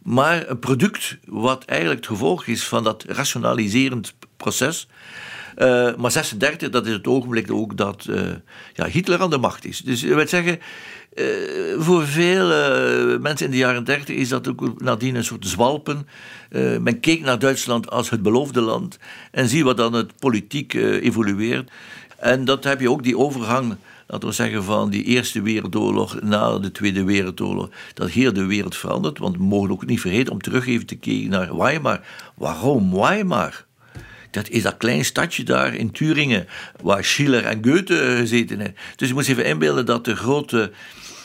maar 0.03 0.49
een 0.49 0.59
product 0.59 1.19
wat 1.25 1.65
eigenlijk 1.65 2.01
het 2.01 2.11
gevolg 2.11 2.47
is 2.47 2.65
van 2.65 2.85
dat 2.85 3.05
rationaliserend 3.09 4.15
proces. 4.45 4.87
Uh, 5.57 5.95
maar 5.97 6.11
36, 6.11 6.71
dat 6.71 6.87
is 6.87 6.93
het 6.93 7.07
ogenblik 7.07 7.51
ook 7.51 7.77
dat 7.77 8.07
uh, 8.11 8.21
ja, 8.73 8.87
Hitler 8.87 9.21
aan 9.21 9.31
de 9.31 9.39
macht 9.39 9.65
is. 9.65 9.81
Dus 9.81 10.03
ik 10.03 10.15
wil 10.15 10.29
zeggen, 10.29 10.59
uh, 11.15 11.25
voor 11.79 12.07
veel 12.07 12.49
mensen 13.19 13.47
in 13.47 13.53
de 13.53 13.57
jaren 13.57 13.85
30 13.85 14.17
is 14.17 14.29
dat 14.29 14.49
ook 14.49 14.83
nadien 14.83 15.15
een 15.15 15.25
soort 15.25 15.47
zwalpen. 15.47 16.09
men 16.81 17.01
keek 17.01 17.21
naar 17.21 17.39
Duitsland 17.39 17.91
als 17.91 18.11
het 18.11 18.23
beloofde 18.23 18.61
land 18.61 18.99
en 19.31 19.49
zie 19.49 19.65
wat 19.65 19.77
dan 19.77 19.93
het 19.93 20.19
politiek 20.19 20.75
evolueert. 20.75 21.71
En 22.17 22.45
dat 22.45 22.65
heb 22.65 22.81
je 22.81 22.91
ook 22.91 23.03
die 23.03 23.19
overgang 23.19 23.77
laten 24.07 24.29
we 24.29 24.35
zeggen, 24.35 24.65
van 24.65 24.91
die 24.91 25.05
Eerste 25.05 25.43
Wereldoorlog 25.43 26.21
na 26.23 26.59
de 26.59 26.73
Tweede 26.73 27.05
Wereldoorlog, 27.05 27.69
dat 27.95 28.11
heel 28.11 28.33
de 28.33 28.45
wereld 28.45 28.77
verandert. 28.77 29.19
Want 29.19 29.37
we 29.37 29.43
mogen 29.43 29.71
ook 29.71 29.87
niet 29.87 30.01
vergeten 30.01 30.33
om 30.33 30.41
terug 30.41 30.67
even 30.67 30.87
te 30.87 30.97
kijken 30.97 31.31
naar 31.31 31.57
Weimar. 31.57 32.01
Waarom 32.35 32.95
Weimar? 32.95 33.65
Dat 34.35 34.49
is 34.49 34.63
dat 34.63 34.77
klein 34.77 35.05
stadje 35.05 35.43
daar 35.43 35.75
in 35.75 35.91
Turingen, 35.91 36.47
waar 36.83 37.05
Schiller 37.05 37.45
en 37.45 37.65
Goethe 37.65 38.17
gezeten 38.19 38.59
hebben. 38.59 38.77
Dus 38.97 39.09
je 39.09 39.15
moet 39.15 39.29
even 39.29 39.45
inbeelden 39.45 39.87
dat 39.87 40.05
de 40.05 40.17
grote 40.17 40.73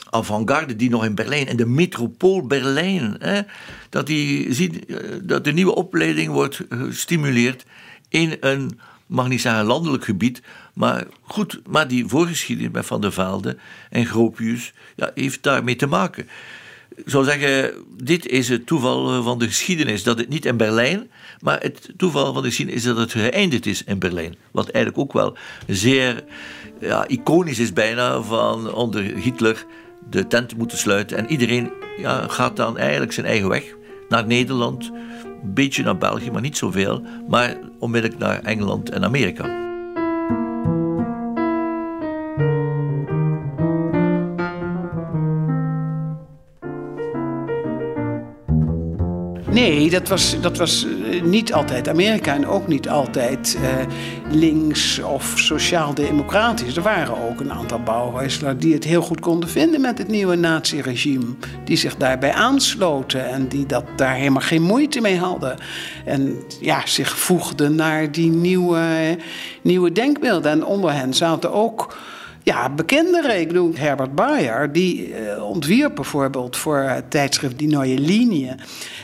avant-garde 0.10 0.75
die 0.75 0.89
nog 0.89 1.06
in 1.06 1.16
Berlijn 1.16 1.48
en 1.48 1.58
de 1.58 1.66
metropool 1.66 2.48
Berlijn, 2.48 3.16
hè, 3.20 3.42
dat, 3.89 4.08
die 4.08 4.54
ziet, 4.54 4.86
eh, 4.86 4.98
dat 5.24 5.44
de 5.44 5.51
nieuwe 5.51 5.75
opleiding 5.75 6.32
wordt 6.32 6.62
gestimuleerd 6.70 7.66
in 8.10 8.38
een, 8.39 8.80
mag 9.06 9.28
niet 9.28 9.42
zeggen 9.42 9.66
landelijk 9.66 10.04
gebied, 10.04 10.42
maar 10.74 11.06
goed, 11.22 11.62
maar 11.68 11.88
die 11.88 12.08
voorgeschiedenis 12.08 12.72
met 12.72 12.86
Van 12.86 13.01
der 13.01 13.13
Velde 13.13 13.58
en 13.89 14.06
Gropius 14.06 14.74
ja, 14.96 15.12
heeft 15.16 15.44
daarmee 15.44 15.75
te 15.75 15.88
maken. 15.88 16.28
Ik 16.96 17.10
zou 17.10 17.24
zeggen, 17.24 17.74
dit 17.98 18.28
is 18.28 18.50
het 18.50 18.66
toeval 18.66 19.24
van 19.24 19.39
de 19.39 19.48
geschiedenis, 19.48 20.04
dat 20.04 20.18
het 20.18 20.30
niet 20.30 20.46
in 20.46 20.58
Berlijn, 20.58 21.10
maar 21.41 21.60
het 21.62 21.89
toeval 21.98 22.34
van 22.34 22.41
de 22.41 22.48
geschiedenis 22.48 22.81
is 22.81 22.88
dat 22.88 22.98
het 22.98 23.12
geëindigd 23.12 23.65
is 23.65 23.84
in 23.84 24.00
Berlijn. 24.00 24.36
Wat 24.51 24.69
eigenlijk 24.69 25.03
ook 25.03 25.13
wel 25.13 25.38
zeer 25.67 26.24
ja, 26.79 27.08
iconisch 27.08 27.60
is 27.60 27.74
bijna 27.74 28.22
van 28.22 28.74
onder 28.74 29.01
Hitler 29.03 29.65
de 30.10 30.27
tent 30.27 30.58
moeten 30.58 30.77
sluiten. 30.77 31.17
En 31.17 31.31
iedereen 31.31 31.72
ja, 31.98 32.27
gaat 32.27 32.55
dan 32.55 32.77
eigenlijk 32.77 33.12
zijn 33.12 33.25
eigen 33.25 33.50
weg 33.50 33.63
naar 34.10 34.27
Nederland, 34.27 34.91
een 35.43 35.53
beetje 35.53 35.84
naar 35.84 35.98
België, 35.98 36.31
maar 36.31 36.41
niet 36.41 36.58
zoveel, 36.58 37.03
maar 37.27 37.58
onmiddellijk 37.79 38.19
naar 38.19 38.41
Engeland 38.41 38.89
en 38.89 39.03
Amerika. 39.03 39.68
Nee, 49.60 49.89
dat 49.89 50.08
was, 50.08 50.41
dat 50.41 50.58
was 50.58 50.86
eh, 50.86 51.22
niet 51.22 51.54
altijd 51.54 51.89
Amerika 51.89 52.34
en 52.34 52.48
ook 52.48 52.67
niet 52.67 52.89
altijd 52.89 53.58
uh, 53.62 53.69
links 54.32 55.00
of 55.00 55.34
sociaal-democratisch. 55.36 56.76
Er 56.76 56.84
waren 56.84 57.30
ook 57.30 57.39
een 57.39 57.52
aantal 57.52 57.80
bouwhuiselaars 57.80 58.58
die 58.58 58.74
het 58.74 58.84
heel 58.84 59.02
goed 59.02 59.19
konden 59.19 59.50
vinden 59.50 59.82
met 59.82 59.98
het 59.98 60.08
nieuwe 60.08 60.36
naziregime. 60.36 61.26
Die 61.65 61.78
zich 61.78 61.95
daarbij 61.95 62.34
aansloten 62.34 63.30
en 63.30 63.48
die 63.48 63.65
dat, 63.65 63.84
daar 63.95 64.15
helemaal 64.15 64.41
geen 64.41 64.62
moeite 64.62 65.02
mee 65.02 65.17
hadden. 65.17 65.58
En 66.06 66.36
ja, 66.62 66.82
zich 66.86 67.17
voegden 67.17 67.76
naar 67.76 68.12
die 68.12 68.30
nieuwe, 68.30 69.17
nieuwe 69.62 69.91
denkbeelden. 69.91 70.52
En 70.52 70.65
onder 70.65 70.93
hen 70.93 71.13
zaten 71.13 71.54
ook 71.54 71.98
ja, 72.43 72.69
bekenderen. 72.69 73.39
Ik 73.39 73.48
bedoel, 73.48 73.72
Herbert 73.76 74.15
Bayer, 74.15 74.72
die 74.72 75.10
uh, 75.10 75.43
ontwierp 75.43 75.95
bijvoorbeeld 75.95 76.58
voor 76.58 76.78
het 76.78 77.12
tijdschrift 77.12 77.60
Die 77.60 77.67
Neue 77.67 78.00
Linie. 78.00 78.56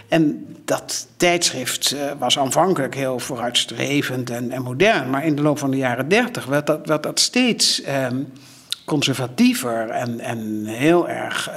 En 0.07 0.45
dat 0.65 1.07
tijdschrift 1.17 1.93
uh, 1.93 1.99
was 2.19 2.39
aanvankelijk 2.39 2.95
heel 2.95 3.19
vooruitstrevend 3.19 4.29
en, 4.29 4.51
en, 4.51 4.61
modern. 4.61 5.09
Maar 5.09 5.25
in 5.25 5.35
de 5.35 5.41
loop 5.41 5.57
van 5.57 5.71
de 5.71 5.77
jaren 5.77 6.09
dertig 6.09 6.45
werd 6.45 6.67
dat, 6.67 6.87
werd 6.87 7.03
dat 7.03 7.19
steeds 7.19 7.81
um, 8.09 8.27
conservatiever 8.85 9.89
en, 9.89 10.19
en 10.19 10.65
heel 10.65 11.09
erg 11.09 11.51
uh, 11.51 11.55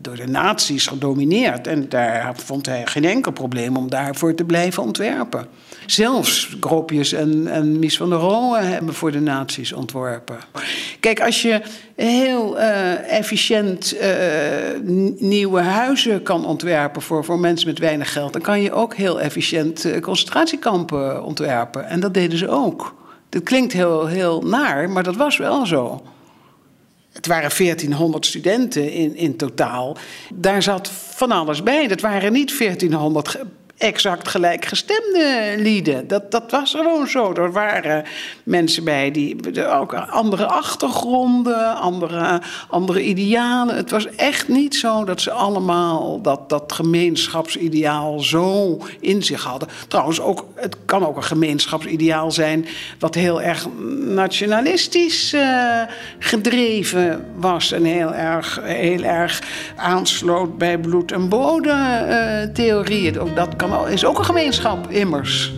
door 0.00 0.16
de 0.16 0.26
nazi's 0.26 0.86
gedomineerd. 0.86 1.66
En 1.66 1.88
daar 1.88 2.36
vond 2.36 2.66
hij 2.66 2.86
geen 2.86 3.04
enkel 3.04 3.32
probleem 3.32 3.76
om 3.76 3.90
daarvoor 3.90 4.34
te 4.34 4.44
blijven 4.44 4.82
ontwerpen. 4.82 5.46
Zelfs 5.90 6.56
Gropius 6.60 7.12
en, 7.12 7.46
en 7.46 7.78
Mies 7.78 7.96
van 7.96 8.10
der 8.10 8.18
Rohe 8.18 8.58
hebben 8.58 8.94
voor 8.94 9.12
de 9.12 9.20
nazi's 9.20 9.72
ontworpen. 9.72 10.38
Kijk, 11.00 11.20
als 11.20 11.42
je 11.42 11.62
heel 11.94 12.58
uh, 12.58 13.12
efficiënt 13.18 13.94
uh, 13.94 14.00
nieuwe 15.18 15.60
huizen 15.60 16.22
kan 16.22 16.46
ontwerpen 16.46 17.02
voor, 17.02 17.24
voor 17.24 17.38
mensen 17.38 17.68
met 17.68 17.78
weinig 17.78 18.12
geld, 18.12 18.32
dan 18.32 18.42
kan 18.42 18.62
je 18.62 18.72
ook 18.72 18.94
heel 18.94 19.20
efficiënt 19.20 20.00
concentratiekampen 20.00 21.24
ontwerpen. 21.24 21.86
En 21.86 22.00
dat 22.00 22.14
deden 22.14 22.38
ze 22.38 22.48
ook. 22.48 22.94
Dat 23.28 23.42
klinkt 23.42 23.72
heel, 23.72 24.06
heel 24.06 24.42
naar, 24.42 24.90
maar 24.90 25.02
dat 25.02 25.16
was 25.16 25.36
wel 25.36 25.66
zo. 25.66 26.02
Het 27.12 27.26
waren 27.26 27.50
1400 27.56 28.26
studenten 28.26 28.92
in, 28.92 29.16
in 29.16 29.36
totaal. 29.36 29.96
Daar 30.34 30.62
zat 30.62 30.90
van 30.90 31.30
alles 31.30 31.62
bij. 31.62 31.86
Dat 31.86 32.00
waren 32.00 32.32
niet 32.32 32.58
1400 32.58 33.38
exact 33.80 34.28
gelijkgestemde 34.28 35.54
lieden. 35.56 36.08
Dat, 36.08 36.30
dat 36.30 36.50
was 36.50 36.70
gewoon 36.70 37.08
zo. 37.08 37.32
Er 37.32 37.52
waren 37.52 38.04
mensen 38.42 38.84
bij 38.84 39.10
die 39.10 39.66
ook 39.66 39.94
andere 39.94 40.46
achtergronden, 40.46 41.76
andere, 41.76 42.40
andere 42.68 43.02
idealen. 43.02 43.76
Het 43.76 43.90
was 43.90 44.06
echt 44.06 44.48
niet 44.48 44.76
zo 44.76 45.04
dat 45.04 45.20
ze 45.20 45.30
allemaal 45.30 46.20
dat, 46.20 46.48
dat 46.48 46.72
gemeenschapsideaal 46.72 48.20
zo 48.20 48.78
in 49.00 49.22
zich 49.22 49.44
hadden. 49.44 49.68
Trouwens, 49.88 50.20
ook, 50.20 50.46
het 50.54 50.76
kan 50.84 51.06
ook 51.06 51.16
een 51.16 51.24
gemeenschapsideaal 51.24 52.30
zijn 52.30 52.66
wat 52.98 53.14
heel 53.14 53.42
erg 53.42 53.66
nationalistisch 53.98 55.34
uh, 55.34 55.82
gedreven 56.18 57.24
was 57.36 57.72
en 57.72 57.84
heel 57.84 58.14
erg, 58.14 58.60
heel 58.62 59.02
erg 59.02 59.42
aansloot 59.76 60.58
bij 60.58 60.78
bloed- 60.78 61.12
en 61.12 61.28
bodemtheorieën. 61.28 63.14
Uh, 63.14 63.22
ook 63.22 63.36
dat 63.36 63.56
kan 63.56 63.69
is 63.88 64.04
ook 64.04 64.18
een 64.18 64.24
gemeenschap, 64.24 64.90
immers. 64.90 65.52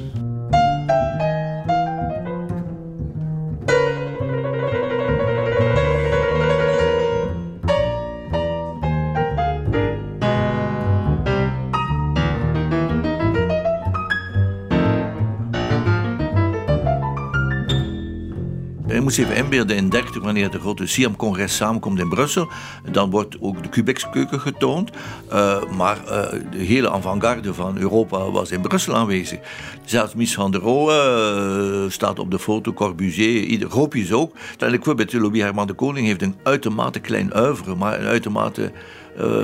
Moet 19.18 19.26
even 19.30 19.44
inbeelden 19.44 19.76
in 19.76 19.88
30, 19.88 20.22
wanneer 20.22 20.50
de 20.50 20.60
grote 20.60 20.86
Siam-congres 20.86 21.56
samenkomt 21.56 21.98
in 21.98 22.08
Brussel. 22.08 22.48
Dan 22.92 23.10
wordt 23.10 23.36
ook 23.40 23.62
de 23.62 23.68
Quebecskeuken 23.68 24.40
getoond. 24.40 24.90
Uh, 25.32 25.62
maar 25.76 25.98
uh, 26.04 26.10
de 26.50 26.58
hele 26.58 26.90
avant-garde 26.90 27.54
van 27.54 27.78
Europa 27.78 28.30
was 28.30 28.50
in 28.50 28.60
Brussel 28.60 28.94
aanwezig. 28.94 29.38
Zelfs 29.84 30.14
Mies 30.14 30.34
van 30.34 30.50
der 30.50 30.60
Rohe 30.60 31.84
uh, 31.84 31.90
staat 31.90 32.18
op 32.18 32.30
de 32.30 32.38
foto, 32.38 32.72
Corbusier, 32.72 33.42
ieder 33.42 33.70
groepjes 33.70 34.12
ook. 34.12 34.34
Uiteindelijk 34.48 35.12
Louis 35.12 35.40
Herman 35.40 35.66
de 35.66 35.72
Koning 35.72 36.06
heeft 36.06 36.22
een 36.22 36.36
uitermate 36.42 37.00
klein 37.00 37.34
uiveren, 37.34 37.78
maar 37.78 38.00
een 38.00 38.06
uitermate 38.06 38.72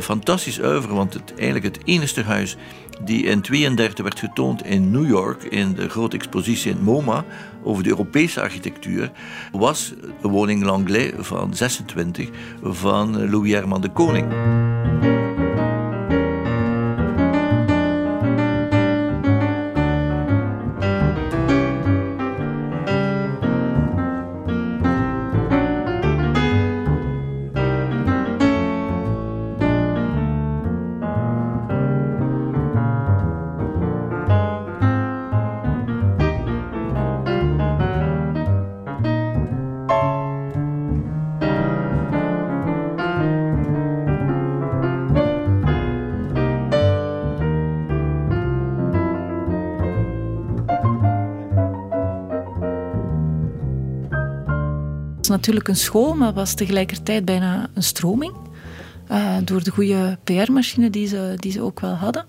fantastisch 0.01 0.61
uiveren. 0.61 0.97
Want 0.97 1.15
het, 1.15 1.33
eigenlijk 1.37 1.65
het 1.65 1.79
enige 1.85 2.23
huis 2.23 2.57
die 3.05 3.17
in 3.17 3.41
1932 3.41 4.05
werd 4.05 4.19
getoond 4.19 4.65
in 4.65 4.91
New 4.91 5.09
York 5.09 5.43
in 5.43 5.75
de 5.75 5.89
grote 5.89 6.17
expositie 6.17 6.71
in 6.71 6.83
MoMA 6.83 7.25
over 7.63 7.83
de 7.83 7.89
Europese 7.89 8.41
architectuur, 8.41 9.11
was 9.53 9.95
de 10.23 10.29
woning 10.29 10.65
Langlais 10.65 11.13
van 11.19 11.55
26 11.55 12.29
van 12.63 13.31
Louis 13.31 13.53
Herman 13.53 13.81
de 13.81 13.91
Koning. 13.91 15.08
Natuurlijk 55.49 55.69
een 55.69 55.85
school, 55.85 56.15
maar 56.15 56.33
was 56.33 56.55
tegelijkertijd 56.55 57.25
bijna 57.25 57.71
een 57.75 57.83
stroming. 57.83 58.35
Uh, 59.11 59.37
door 59.45 59.63
de 59.63 59.71
goede 59.71 60.19
PR-machine 60.25 60.91
die 60.91 61.07
ze, 61.07 61.35
die 61.37 61.53
ze 61.53 61.61
ook 61.61 61.81
wel 61.81 61.95
hadden. 61.95 62.25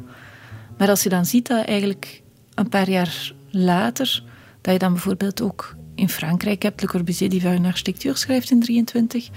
Maar 0.77 0.89
als 0.89 1.03
je 1.03 1.09
dan 1.09 1.25
ziet 1.25 1.47
dat 1.47 1.65
eigenlijk 1.65 2.21
een 2.53 2.69
paar 2.69 2.89
jaar 2.89 3.33
later, 3.49 4.23
dat 4.61 4.73
je 4.73 4.79
dan 4.79 4.93
bijvoorbeeld 4.93 5.41
ook 5.41 5.75
in 5.95 6.09
Frankrijk 6.09 6.63
hebt, 6.63 6.81
Le 6.81 6.87
Corbusier 6.87 7.29
die 7.29 7.41
van 7.41 7.65
architectuur 7.65 8.17
schrijft 8.17 8.51
in 8.51 8.59
23, 8.59 9.29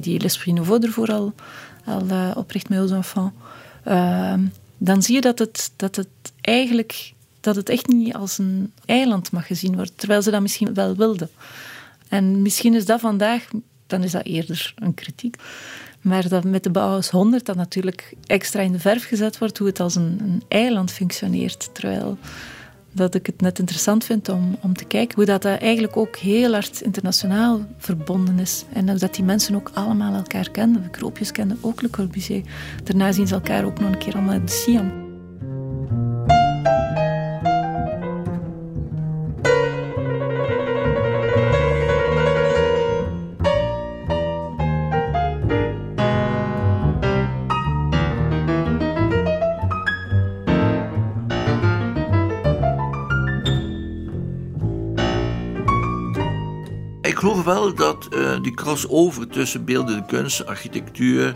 die 0.00 0.20
L'Esprit 0.20 0.54
Nouveau 0.54 0.82
ervoor 0.82 1.12
al, 1.12 1.32
al 1.84 2.06
uh, 2.06 2.30
opricht 2.34 2.68
met 2.68 2.78
aux 2.78 2.92
enfants, 2.92 3.34
uh, 3.88 4.34
dan 4.78 5.02
zie 5.02 5.14
je 5.14 5.20
dat 5.20 5.38
het, 5.38 5.72
dat 5.76 5.96
het 5.96 6.08
eigenlijk 6.40 7.12
dat 7.40 7.56
het 7.56 7.68
echt 7.68 7.86
niet 7.86 8.14
als 8.14 8.38
een 8.38 8.72
eiland 8.84 9.32
mag 9.32 9.46
gezien 9.46 9.74
worden, 9.74 9.94
terwijl 9.96 10.22
ze 10.22 10.30
dat 10.30 10.42
misschien 10.42 10.74
wel 10.74 10.96
wilden. 10.96 11.30
En 12.08 12.42
misschien 12.42 12.74
is 12.74 12.86
dat 12.86 13.00
vandaag, 13.00 13.48
dan 13.86 14.02
is 14.02 14.10
dat 14.10 14.24
eerder 14.24 14.74
een 14.76 14.94
kritiek. 14.94 15.36
Maar 16.00 16.28
dat 16.28 16.44
met 16.44 16.62
de 16.62 16.70
Bauhaus 16.70 17.10
100 17.10 17.46
dat 17.46 17.56
natuurlijk 17.56 18.14
extra 18.26 18.60
in 18.60 18.72
de 18.72 18.78
verf 18.78 19.04
gezet 19.04 19.38
wordt, 19.38 19.58
hoe 19.58 19.66
het 19.66 19.80
als 19.80 19.94
een, 19.94 20.18
een 20.22 20.42
eiland 20.48 20.92
functioneert. 20.92 21.74
Terwijl 21.74 22.18
dat 22.92 23.14
ik 23.14 23.26
het 23.26 23.40
net 23.40 23.58
interessant 23.58 24.04
vind 24.04 24.28
om, 24.28 24.56
om 24.62 24.74
te 24.74 24.84
kijken 24.84 25.16
hoe 25.16 25.24
dat, 25.24 25.42
dat 25.42 25.60
eigenlijk 25.60 25.96
ook 25.96 26.16
heel 26.16 26.52
hard 26.52 26.80
internationaal 26.80 27.60
verbonden 27.78 28.38
is. 28.38 28.64
En 28.72 28.98
dat 28.98 29.14
die 29.14 29.24
mensen 29.24 29.54
ook 29.54 29.70
allemaal 29.74 30.14
elkaar 30.14 30.50
kenden. 30.50 30.90
Kroopjes 30.90 31.32
kenden 31.32 31.58
ook 31.60 31.82
Le 31.82 31.90
Corbusier. 31.90 32.42
Daarna 32.84 33.12
zien 33.12 33.26
ze 33.26 33.34
elkaar 33.34 33.64
ook 33.64 33.80
nog 33.80 33.92
een 33.92 33.98
keer 33.98 34.14
allemaal 34.14 34.34
in 34.34 34.44
de 34.44 34.52
Siam. 34.52 35.05
Geloof 57.18 57.44
wel 57.44 57.74
dat 57.74 58.08
uh, 58.14 58.30
die 58.42 58.54
crossover 58.54 59.28
tussen 59.28 59.64
beeldende 59.64 60.04
kunst, 60.06 60.46
architectuur, 60.46 61.34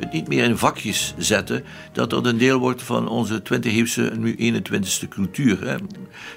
het 0.00 0.12
niet 0.12 0.28
meer 0.28 0.44
in 0.44 0.56
vakjes 0.56 1.14
zetten, 1.18 1.64
dat 1.92 2.10
dat 2.10 2.26
een 2.26 2.38
deel 2.38 2.58
wordt 2.58 2.82
van 2.82 3.08
onze 3.08 3.42
20e 3.42 4.18
nu 4.18 4.36
21ste 4.62 5.08
cultuur. 5.08 5.66
Hè. 5.66 5.76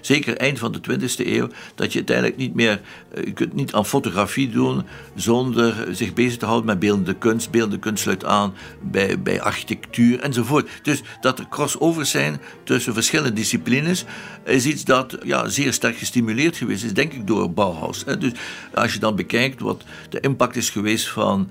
Zeker 0.02 0.38
eind 0.38 0.60
van 0.60 0.72
de 0.72 0.80
20e 0.80 1.28
eeuw, 1.28 1.48
dat 1.76 1.92
je 1.92 1.98
uiteindelijk 1.98 2.38
niet 2.38 2.54
meer, 2.54 2.82
eh, 3.14 3.24
je 3.24 3.32
kunt 3.32 3.54
niet 3.54 3.74
aan 3.74 3.86
fotografie 3.86 4.50
doen 4.50 4.84
zonder 5.16 5.88
zich 5.92 6.14
bezig 6.14 6.38
te 6.38 6.46
houden 6.46 6.66
met 6.66 6.80
beeldende 6.80 7.14
kunst. 7.14 7.52
Beeldende 7.52 7.80
kunst 7.80 8.04
sluit 8.04 8.26
aan 8.26 8.54
bij, 8.82 9.22
bij 9.22 9.42
architectuur 9.42 10.20
enzovoort. 10.20 10.70
Dus 10.82 11.02
dat 11.22 11.40
er 11.40 11.48
crossovers 11.50 12.12
zijn 12.12 12.42
tussen 12.64 12.94
verschillende 12.94 13.34
disciplines 13.34 14.06
is 14.46 14.66
iets 14.66 14.84
dat 14.84 15.18
ja, 15.24 15.48
zeer 15.50 15.74
sterk 15.74 15.98
gestimuleerd 15.98 16.58
geweest 16.58 16.84
is, 16.84 16.94
denk 16.94 17.14
ik, 17.14 17.28
door 17.28 17.52
Bauhaus. 17.52 18.04
Dus 18.04 18.32
als 18.74 18.94
je 18.94 19.00
dan 19.00 19.16
bekijkt 19.16 19.62
wat 19.62 19.84
de 20.10 20.20
impact 20.20 20.56
is 20.56 20.70
geweest 20.70 21.10
van 21.10 21.50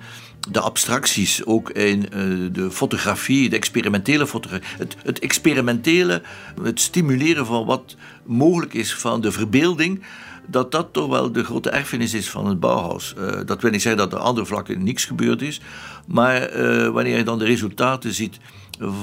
de 0.50 0.60
abstracties, 0.60 1.44
ook 1.44 1.70
in 1.70 2.06
uh, 2.14 2.48
de 2.52 2.70
fotografie, 2.70 3.48
de 3.48 3.56
experimentele 3.56 4.26
fotografie. 4.26 4.68
Het, 4.78 4.96
het, 5.02 5.18
experimentele, 5.18 6.22
het 6.62 6.80
stimuleren 6.80 7.46
van 7.46 7.66
wat 7.66 7.96
mogelijk 8.24 8.74
is 8.74 8.94
van 8.94 9.20
de 9.20 9.32
verbeelding, 9.32 10.02
dat 10.46 10.72
dat 10.72 10.92
toch 10.92 11.08
wel 11.08 11.32
de 11.32 11.44
grote 11.44 11.70
erfenis 11.70 12.14
is 12.14 12.30
van 12.30 12.46
het 12.46 12.60
Bauhaus. 12.60 13.14
Uh, 13.18 13.30
dat 13.46 13.62
wil 13.62 13.70
niet 13.70 13.82
zeggen 13.82 14.00
dat 14.00 14.12
er 14.12 14.18
andere 14.18 14.46
vlakken 14.46 14.84
niks 14.84 15.04
gebeurd 15.04 15.42
is, 15.42 15.60
maar 16.06 16.56
uh, 16.56 16.88
wanneer 16.88 17.16
je 17.16 17.24
dan 17.24 17.38
de 17.38 17.44
resultaten 17.44 18.12
ziet 18.12 18.38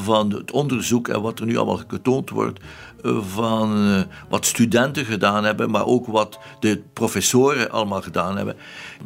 van 0.04 0.34
het 0.34 0.52
onderzoek 0.52 1.08
en 1.08 1.22
wat 1.22 1.40
er 1.40 1.46
nu 1.46 1.58
allemaal 1.58 1.82
getoond 1.88 2.30
wordt, 2.30 2.60
van 3.04 3.88
uh, 3.88 4.02
wat 4.30 4.46
studenten 4.46 5.06
gedaan 5.06 5.44
hebben, 5.44 5.70
maar 5.70 5.86
ook 5.86 6.08
wat 6.08 6.40
de 6.60 6.82
professoren 6.94 7.72
allemaal 7.72 8.02
gedaan 8.02 8.38
hebben. 8.38 8.56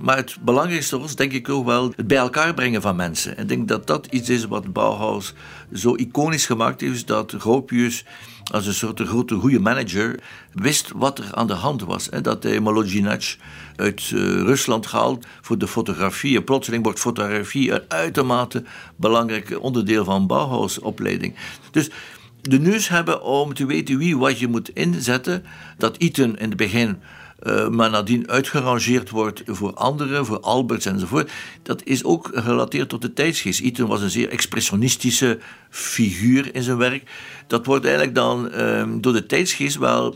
Maar 0.01 0.15
het 0.15 0.37
belangrijkste 0.41 0.99
was 0.99 1.15
denk 1.15 1.31
ik 1.31 1.49
ook 1.49 1.65
wel 1.65 1.93
het 1.95 2.07
bij 2.07 2.17
elkaar 2.17 2.53
brengen 2.53 2.81
van 2.81 2.95
mensen. 2.95 3.37
En 3.37 3.43
ik 3.43 3.49
denk 3.49 3.67
dat 3.67 3.87
dat 3.87 4.07
iets 4.09 4.29
is 4.29 4.45
wat 4.45 4.73
Bauhaus 4.73 5.33
zo 5.73 5.95
iconisch 5.95 6.45
gemaakt 6.45 6.81
heeft, 6.81 7.07
dat 7.07 7.35
Gropius 7.37 8.05
als 8.51 8.65
een 8.65 8.73
soort 8.73 8.99
grote 8.99 9.35
goede 9.35 9.59
manager 9.59 10.19
wist 10.51 10.91
wat 10.95 11.19
er 11.19 11.33
aan 11.33 11.47
de 11.47 11.53
hand 11.53 11.81
was. 11.83 12.09
En 12.09 12.23
dat 12.23 12.43
hij 12.43 12.59
Molodjinac 12.59 13.35
uit 13.75 14.09
uh, 14.09 14.21
Rusland 14.41 14.87
gehaald 14.87 15.25
voor 15.41 15.57
de 15.57 15.67
fotografie. 15.67 16.41
Plotseling 16.41 16.83
wordt 16.83 16.99
fotografie 16.99 17.71
een 17.71 17.83
uitermate 17.87 18.63
belangrijk 18.95 19.57
onderdeel 19.61 20.05
van 20.05 20.27
Bauhaus 20.27 20.79
opleiding. 20.79 21.35
Dus 21.71 21.89
de 22.49 22.59
neus 22.59 22.89
hebben 22.89 23.23
om 23.23 23.53
te 23.53 23.65
weten 23.65 23.97
wie 23.97 24.17
wat 24.17 24.39
je 24.39 24.47
moet 24.47 24.69
inzetten. 24.69 25.43
Dat 25.77 25.97
Eton 25.97 26.37
in 26.37 26.47
het 26.49 26.57
begin 26.57 26.97
uh, 27.43 27.67
maar 27.67 27.89
nadien 27.89 28.29
uitgerangeerd 28.29 29.09
wordt 29.09 29.41
voor 29.45 29.73
anderen, 29.73 30.25
voor 30.25 30.39
Alberts 30.39 30.85
enzovoort. 30.85 31.31
Dat 31.63 31.83
is 31.83 32.03
ook 32.03 32.29
gerelateerd 32.33 32.89
tot 32.89 33.01
de 33.01 33.13
tijdsgeest. 33.13 33.61
Eaton 33.61 33.87
was 33.87 34.01
een 34.01 34.09
zeer 34.09 34.29
expressionistische 34.29 35.39
figuur 35.69 36.55
in 36.55 36.63
zijn 36.63 36.77
werk. 36.77 37.03
Dat 37.47 37.65
wordt 37.65 37.85
eigenlijk 37.85 38.15
dan 38.15 38.49
ehm, 38.51 38.99
door 39.01 39.13
de 39.13 39.25
tijdsgeest 39.25 39.77
wel 39.77 40.15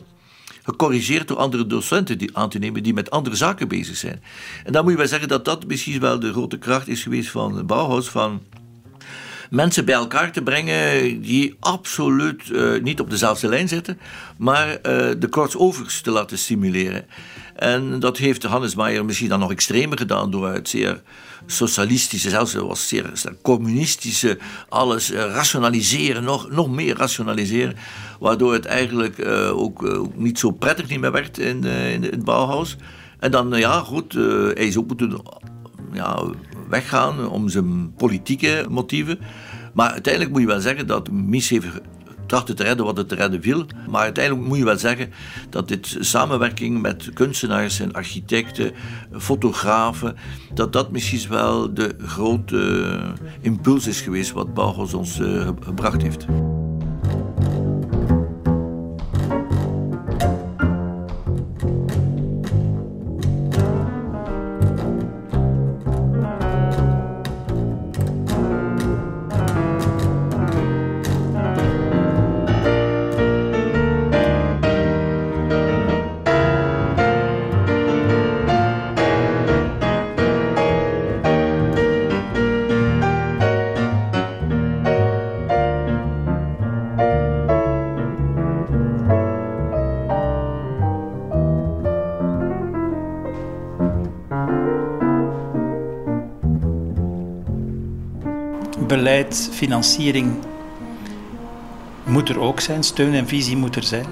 gecorrigeerd 0.63 1.27
door 1.27 1.37
andere 1.37 1.67
docenten 1.67 2.17
die 2.17 2.37
aan 2.37 2.49
te 2.49 2.59
nemen 2.59 2.83
die 2.83 2.93
met 2.93 3.09
andere 3.09 3.35
zaken 3.35 3.67
bezig 3.67 3.95
zijn. 3.95 4.21
En 4.63 4.71
dan 4.71 4.83
moet 4.83 4.91
je 4.91 4.97
wel 4.97 5.07
zeggen 5.07 5.27
dat 5.27 5.45
dat 5.45 5.67
misschien 5.67 5.99
wel 5.99 6.19
de 6.19 6.31
grote 6.31 6.57
kracht 6.57 6.87
is 6.87 7.03
geweest 7.03 7.29
van 7.29 7.65
Bauhaus, 7.65 8.09
van 8.09 8.41
mensen 9.49 9.85
bij 9.85 9.95
elkaar 9.95 10.31
te 10.31 10.41
brengen 10.41 11.21
die 11.21 11.55
absoluut 11.59 12.49
uh, 12.49 12.81
niet 12.81 12.99
op 12.99 13.09
dezelfde 13.09 13.47
lijn 13.47 13.67
zitten, 13.67 13.99
maar 14.37 14.67
uh, 14.67 14.77
de 15.19 15.27
crossovers 15.29 16.01
te 16.01 16.11
laten 16.11 16.37
stimuleren. 16.37 17.05
En 17.55 17.99
dat 17.99 18.17
heeft 18.17 18.43
Hannes 18.43 18.75
Maier 18.75 19.05
misschien 19.05 19.29
dan 19.29 19.39
nog 19.39 19.51
extremer 19.51 19.97
gedaan 19.97 20.31
door 20.31 20.47
het 20.47 20.69
zeer 20.69 21.01
socialistische, 21.45 22.29
zelfs 22.29 22.53
was 22.53 22.87
zeer 22.87 23.11
communistische, 23.41 24.37
alles 24.69 25.11
uh, 25.11 25.17
rationaliseren, 25.17 26.23
nog, 26.23 26.49
nog 26.51 26.69
meer 26.69 26.97
rationaliseren, 26.97 27.75
waardoor 28.19 28.53
het 28.53 28.65
eigenlijk 28.65 29.25
ook 29.51 30.07
niet 30.15 30.39
zo 30.39 30.51
prettig 30.51 30.87
niet 30.87 30.99
meer 30.99 31.11
werd 31.11 31.37
in, 31.37 31.63
in, 31.63 32.03
het 32.03 32.23
Bauhaus. 32.23 32.75
En 33.19 33.31
dan, 33.31 33.53
ja 33.57 33.79
goed, 33.79 34.13
hij 34.13 34.53
is 34.67 34.77
ook 34.77 34.87
moeten 34.87 35.21
ja, 35.93 36.23
weggaan 36.69 37.29
om 37.29 37.49
zijn 37.49 37.93
politieke 37.93 38.65
motieven. 38.69 39.19
Maar 39.73 39.91
uiteindelijk 39.91 40.33
moet 40.33 40.41
je 40.41 40.47
wel 40.47 40.59
zeggen 40.59 40.87
dat 40.87 41.11
Mies 41.11 41.49
heeft 41.49 41.67
te 42.27 42.63
redden 42.63 42.85
wat 42.85 42.97
het 42.97 43.09
te 43.09 43.15
redden 43.15 43.41
viel. 43.41 43.65
Maar 43.89 44.01
uiteindelijk 44.01 44.47
moet 44.47 44.57
je 44.57 44.63
wel 44.63 44.77
zeggen 44.77 45.11
dat 45.49 45.67
dit 45.67 45.97
samenwerking 45.99 46.81
met 46.81 47.09
kunstenaars 47.13 47.79
en 47.79 47.93
architecten, 47.93 48.71
fotografen, 49.17 50.15
dat 50.53 50.73
dat 50.73 50.91
misschien 50.91 51.29
wel 51.29 51.73
de 51.73 51.95
grote 52.05 52.97
impuls 53.41 53.87
is 53.87 54.01
geweest 54.01 54.31
wat 54.31 54.53
Bauhaus 54.53 54.93
ons 54.93 55.19
eh, 55.19 55.47
gebracht 55.59 56.01
heeft. 56.01 56.25
Beleid, 99.17 99.49
financiering 99.51 100.35
moet 102.03 102.29
er 102.29 102.39
ook 102.39 102.59
zijn, 102.59 102.83
steun 102.83 103.13
en 103.13 103.27
visie 103.27 103.57
moet 103.57 103.75
er 103.75 103.83
zijn. 103.83 104.05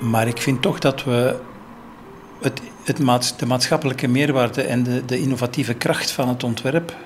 Maar 0.00 0.28
ik 0.28 0.42
vind 0.42 0.62
toch 0.62 0.78
dat 0.78 1.04
we 1.04 1.36
het, 2.40 2.60
het, 2.84 2.96
de 3.38 3.46
maatschappelijke 3.46 4.08
meerwaarde 4.08 4.62
en 4.62 4.82
de, 4.82 5.04
de 5.04 5.20
innovatieve 5.20 5.74
kracht 5.74 6.10
van 6.10 6.28
het 6.28 6.44
ontwerp, 6.44 6.96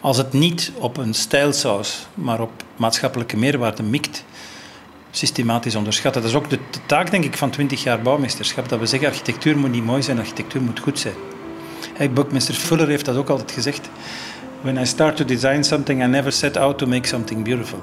als 0.00 0.16
het 0.16 0.32
niet 0.32 0.72
op 0.74 0.96
een 0.96 1.14
stijlsaus, 1.14 2.06
maar 2.14 2.40
op 2.40 2.50
maatschappelijke 2.76 3.36
meerwaarde 3.36 3.82
mikt, 3.82 4.24
systematisch 5.10 5.74
onderschatten. 5.74 6.22
Dat 6.22 6.30
is 6.30 6.36
ook 6.36 6.50
de, 6.50 6.58
taak, 6.86 7.10
denk 7.10 7.24
ik, 7.24 7.36
van 7.36 7.50
20 7.50 7.82
jaar 7.82 8.02
bouwmeesterschap. 8.02 8.68
Dat 8.68 8.78
we 8.78 8.86
zeggen, 8.86 9.08
architectuur 9.08 9.58
moet 9.58 9.70
niet 9.70 9.84
mooi 9.84 10.02
zijn, 10.02 10.18
architectuur 10.18 10.62
moet 10.62 10.80
goed 10.80 10.98
zijn. 10.98 11.14
Hey, 11.94 12.10
Buckminster 12.10 12.54
Fuller 12.54 12.88
heeft 12.88 13.04
dat 13.04 13.16
ook 13.16 13.28
altijd 13.28 13.52
gezegd. 13.52 13.88
When 14.62 14.76
I 14.76 14.86
start 14.86 15.16
to 15.16 15.24
design 15.24 15.64
something, 15.64 16.02
I 16.02 16.06
never 16.06 16.32
set 16.32 16.56
out 16.56 16.78
to 16.78 16.86
make 16.86 17.06
something 17.06 17.44
beautiful. 17.44 17.78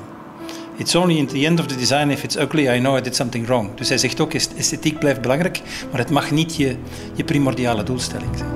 It's 0.77 0.95
only 0.95 1.21
at 1.21 1.29
the 1.29 1.45
end 1.45 1.59
of 1.59 1.67
the 1.67 1.75
design, 1.75 2.11
if 2.11 2.23
it's 2.23 2.35
ugly, 2.35 2.67
I 2.67 2.79
know 2.79 2.97
I 2.97 3.01
did 3.01 3.15
something 3.15 3.45
wrong. 3.45 3.75
Dus 3.75 3.89
hij 3.89 3.97
zegt 3.97 4.19
ook, 4.19 4.33
esthetiek 4.33 4.99
blijft 4.99 5.21
belangrijk, 5.21 5.61
maar 5.91 5.99
het 5.99 6.09
mag 6.09 6.31
niet 6.31 6.55
je, 6.55 6.75
je 7.13 7.23
primordiale 7.23 7.83
doelstelling 7.83 8.37
zijn. 8.37 8.54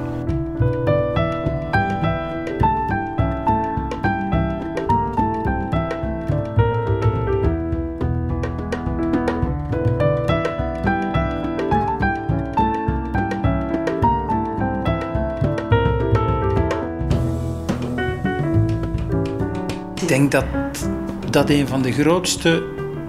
Denk 20.29 20.43
dat 20.51 20.89
dat 21.29 21.49
een 21.49 21.67
van 21.67 21.81
de 21.81 21.91
grootste 21.91 22.63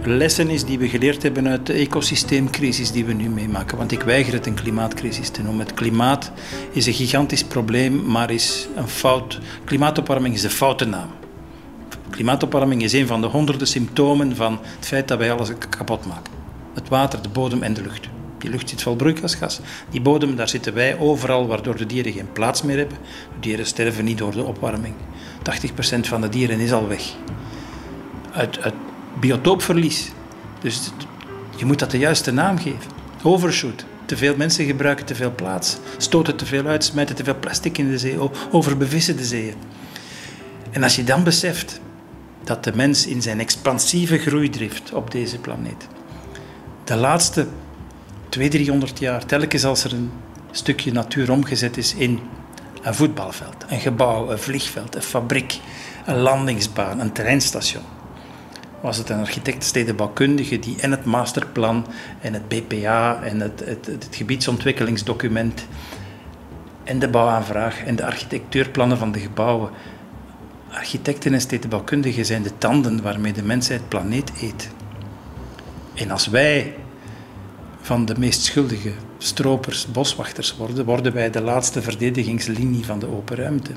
lessen 0.05 0.49
is 0.49 0.65
die 0.65 0.79
we 0.79 0.89
geleerd 0.89 1.23
hebben 1.23 1.49
uit 1.49 1.67
de 1.67 1.73
ecosysteemcrisis 1.73 2.91
die 2.91 3.05
we 3.05 3.13
nu 3.13 3.29
meemaken. 3.29 3.79
Want 3.79 3.93
ik 3.93 4.03
weiger 4.03 4.33
het 4.33 4.47
een 4.47 4.55
klimaatcrisis 4.55 5.29
te 5.29 5.43
noemen. 5.43 5.67
Het 5.67 5.75
klimaat 5.75 6.33
is 6.73 6.87
een 6.87 6.93
gigantisch 6.93 7.45
probleem, 7.45 8.07
maar 8.07 8.31
is 8.31 8.69
een 8.77 8.89
fout. 8.89 9.39
Klimaatopwarming 9.65 10.35
is 10.35 10.41
de 10.41 10.51
foute 10.51 10.85
naam. 10.85 11.09
Klimaatopwarming 12.11 12.83
is 12.83 12.93
een 12.93 13.07
van 13.07 13.21
de 13.21 13.27
honderden 13.27 13.67
symptomen 13.67 14.37
van 14.37 14.59
het 14.77 14.87
feit 14.87 15.09
dat 15.09 15.19
wij 15.19 15.33
alles 15.33 15.51
kapot 15.69 16.07
maken. 16.07 16.33
Het 16.75 16.89
water, 16.89 17.23
de 17.23 17.29
bodem 17.29 17.63
en 17.63 17.75
de 17.75 17.83
lucht. 17.83 18.09
Die 18.39 18.51
lucht 18.51 18.69
zit 18.69 18.83
vol 18.83 18.97
broeikasgas. 18.97 19.61
Die 19.91 20.01
bodem, 20.01 20.37
daar 20.37 20.49
zitten 20.49 20.75
wij 20.75 20.99
overal, 20.99 21.47
waardoor 21.47 21.77
de 21.77 21.87
dieren 21.87 22.13
geen 22.13 22.33
plaats 22.33 22.63
meer 22.63 22.77
hebben. 22.77 22.97
De 23.35 23.41
dieren 23.41 23.67
sterven 23.67 24.05
niet 24.05 24.19
door 24.19 24.33
de 24.33 24.45
opwarming. 24.45 24.95
80% 25.41 26.01
van 26.01 26.21
de 26.21 26.29
dieren 26.29 26.61
is 26.61 26.73
al 26.73 26.89
weg. 26.89 27.03
Uit, 28.33 28.59
biotoopverlies. 29.21 30.11
Dus 30.61 30.91
je 31.57 31.65
moet 31.65 31.79
dat 31.79 31.91
de 31.91 31.99
juiste 31.99 32.31
naam 32.33 32.59
geven. 32.59 32.91
Overshoot. 33.23 33.85
Te 34.05 34.17
veel 34.17 34.37
mensen 34.37 34.65
gebruiken 34.65 35.07
te 35.07 35.15
veel 35.15 35.35
plaats. 35.35 35.77
Stoten 35.97 36.37
te 36.37 36.47
veel 36.47 36.67
uit, 36.67 36.85
smijten 36.85 37.15
te 37.15 37.25
veel 37.25 37.39
plastic 37.41 37.79
in 37.79 37.91
de 37.91 37.99
zee. 37.99 38.19
Overbevissen 38.51 39.17
de 39.17 39.25
zeeën. 39.25 39.55
En 40.71 40.83
als 40.83 40.97
je 40.97 41.05
dan 41.05 41.25
beseft 41.25 41.81
dat 42.45 42.65
de 42.65 42.73
mens 42.75 43.07
in 43.07 43.23
zijn 43.23 43.41
expansieve 43.41 44.19
groeidrift 44.19 44.93
op 44.93 45.11
deze 45.11 45.39
planeet 45.39 45.89
de 46.91 46.97
laatste 46.97 47.47
200, 48.29 48.65
300 48.65 48.99
jaar, 48.99 49.27
telkens 49.27 49.65
als 49.65 49.85
er 49.85 49.93
een 49.93 50.11
stukje 50.51 50.93
natuur 50.93 51.31
omgezet 51.31 51.77
is 51.77 51.95
in 51.95 52.19
een 52.83 52.95
voetbalveld, 52.95 53.65
een 53.69 53.81
gebouw, 53.81 54.31
een 54.31 54.39
vliegveld, 54.39 54.95
een 54.95 55.03
fabriek, 55.03 55.61
een 56.07 56.17
landingsbaan, 56.17 57.01
een 57.01 57.13
treinstation. 57.13 57.83
Was 58.81 58.97
het 58.97 59.09
een 59.09 59.19
architect, 59.19 59.65
stedenbouwkundige 59.65 60.59
die 60.59 60.81
en 60.81 60.91
het 60.91 61.05
masterplan 61.05 61.87
en 62.21 62.33
het 62.33 62.49
BPA 62.49 63.23
en 63.23 63.41
het, 63.41 63.63
het, 63.65 63.87
het, 63.87 64.09
gebiedsontwikkelingsdocument 64.11 65.67
en 66.85 66.99
de 66.99 67.09
bouwaanvraag 67.09 67.85
en 67.85 67.97
de 67.97 68.05
architectuurplannen 68.05 68.99
van 68.99 69.13
de 69.13 69.19
gebouwen. 69.19 69.71
Architecten 70.71 71.33
en 71.33 71.41
stedenbouwkundigen 71.41 72.25
zijn 72.25 72.43
de 72.43 72.59
tanden 72.59 73.03
waarmee 73.03 73.33
de 73.33 73.43
mensheid 73.43 73.89
planeet 73.89 74.33
eet. 74.41 74.71
En 75.95 76.11
als 76.11 76.27
wij 76.27 76.75
van 77.81 78.05
de 78.05 78.15
meest 78.19 78.45
schuldige 78.45 78.93
stropers, 79.19 79.87
boswachters 79.93 80.57
worden, 80.57 80.85
worden 80.85 81.13
wij 81.13 81.31
de 81.31 81.41
laatste 81.41 81.83
verdedigingslinie 81.83 82.85
van 82.85 82.99
de 82.99 83.07
open 83.07 83.37
ruimte. 83.37 83.71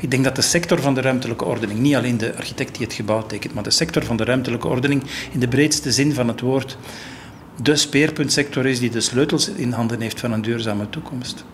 Ik 0.00 0.10
denk 0.10 0.24
dat 0.24 0.36
de 0.36 0.42
sector 0.42 0.80
van 0.80 0.94
de 0.94 1.00
ruimtelijke 1.00 1.44
ordening, 1.44 1.78
niet 1.78 1.94
alleen 1.94 2.18
de 2.18 2.36
architect 2.36 2.76
die 2.76 2.86
het 2.86 2.94
gebouw 2.94 3.26
tekent, 3.26 3.54
maar 3.54 3.62
de 3.62 3.70
sector 3.70 4.04
van 4.04 4.16
de 4.16 4.24
ruimtelijke 4.24 4.68
ordening 4.68 5.02
in 5.32 5.40
de 5.40 5.48
breedste 5.48 5.92
zin 5.92 6.14
van 6.14 6.28
het 6.28 6.40
woord, 6.40 6.78
de 7.62 7.76
speerpuntsector 7.76 8.66
is 8.66 8.78
die 8.78 8.90
de 8.90 9.00
sleutels 9.00 9.48
in 9.48 9.72
handen 9.72 10.00
heeft 10.00 10.20
van 10.20 10.32
een 10.32 10.42
duurzame 10.42 10.90
toekomst. 10.90 11.44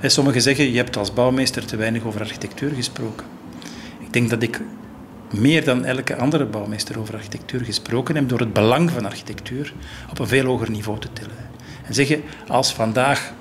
En 0.00 0.10
sommigen 0.10 0.42
zeggen, 0.42 0.70
je 0.70 0.76
hebt 0.76 0.96
als 0.96 1.12
bouwmeester 1.12 1.64
te 1.64 1.76
weinig 1.76 2.04
over 2.04 2.20
architectuur 2.20 2.70
gesproken. 2.70 3.26
Ik 4.00 4.12
denk 4.12 4.30
dat 4.30 4.42
ik 4.42 4.60
meer 5.40 5.64
dan 5.64 5.84
elke 5.84 6.16
andere 6.16 6.44
bouwmeester 6.44 6.98
over 6.98 7.14
architectuur 7.14 7.64
gesproken 7.64 8.14
heb 8.14 8.28
door 8.28 8.40
het 8.40 8.52
belang 8.52 8.90
van 8.90 9.04
architectuur 9.04 9.72
op 10.10 10.18
een 10.18 10.26
veel 10.26 10.44
hoger 10.44 10.70
niveau 10.70 11.00
te 11.00 11.12
tillen. 11.12 11.36
En 11.82 11.94
zeggen, 11.94 12.22
als 12.48 12.74
vandaag 12.74 13.32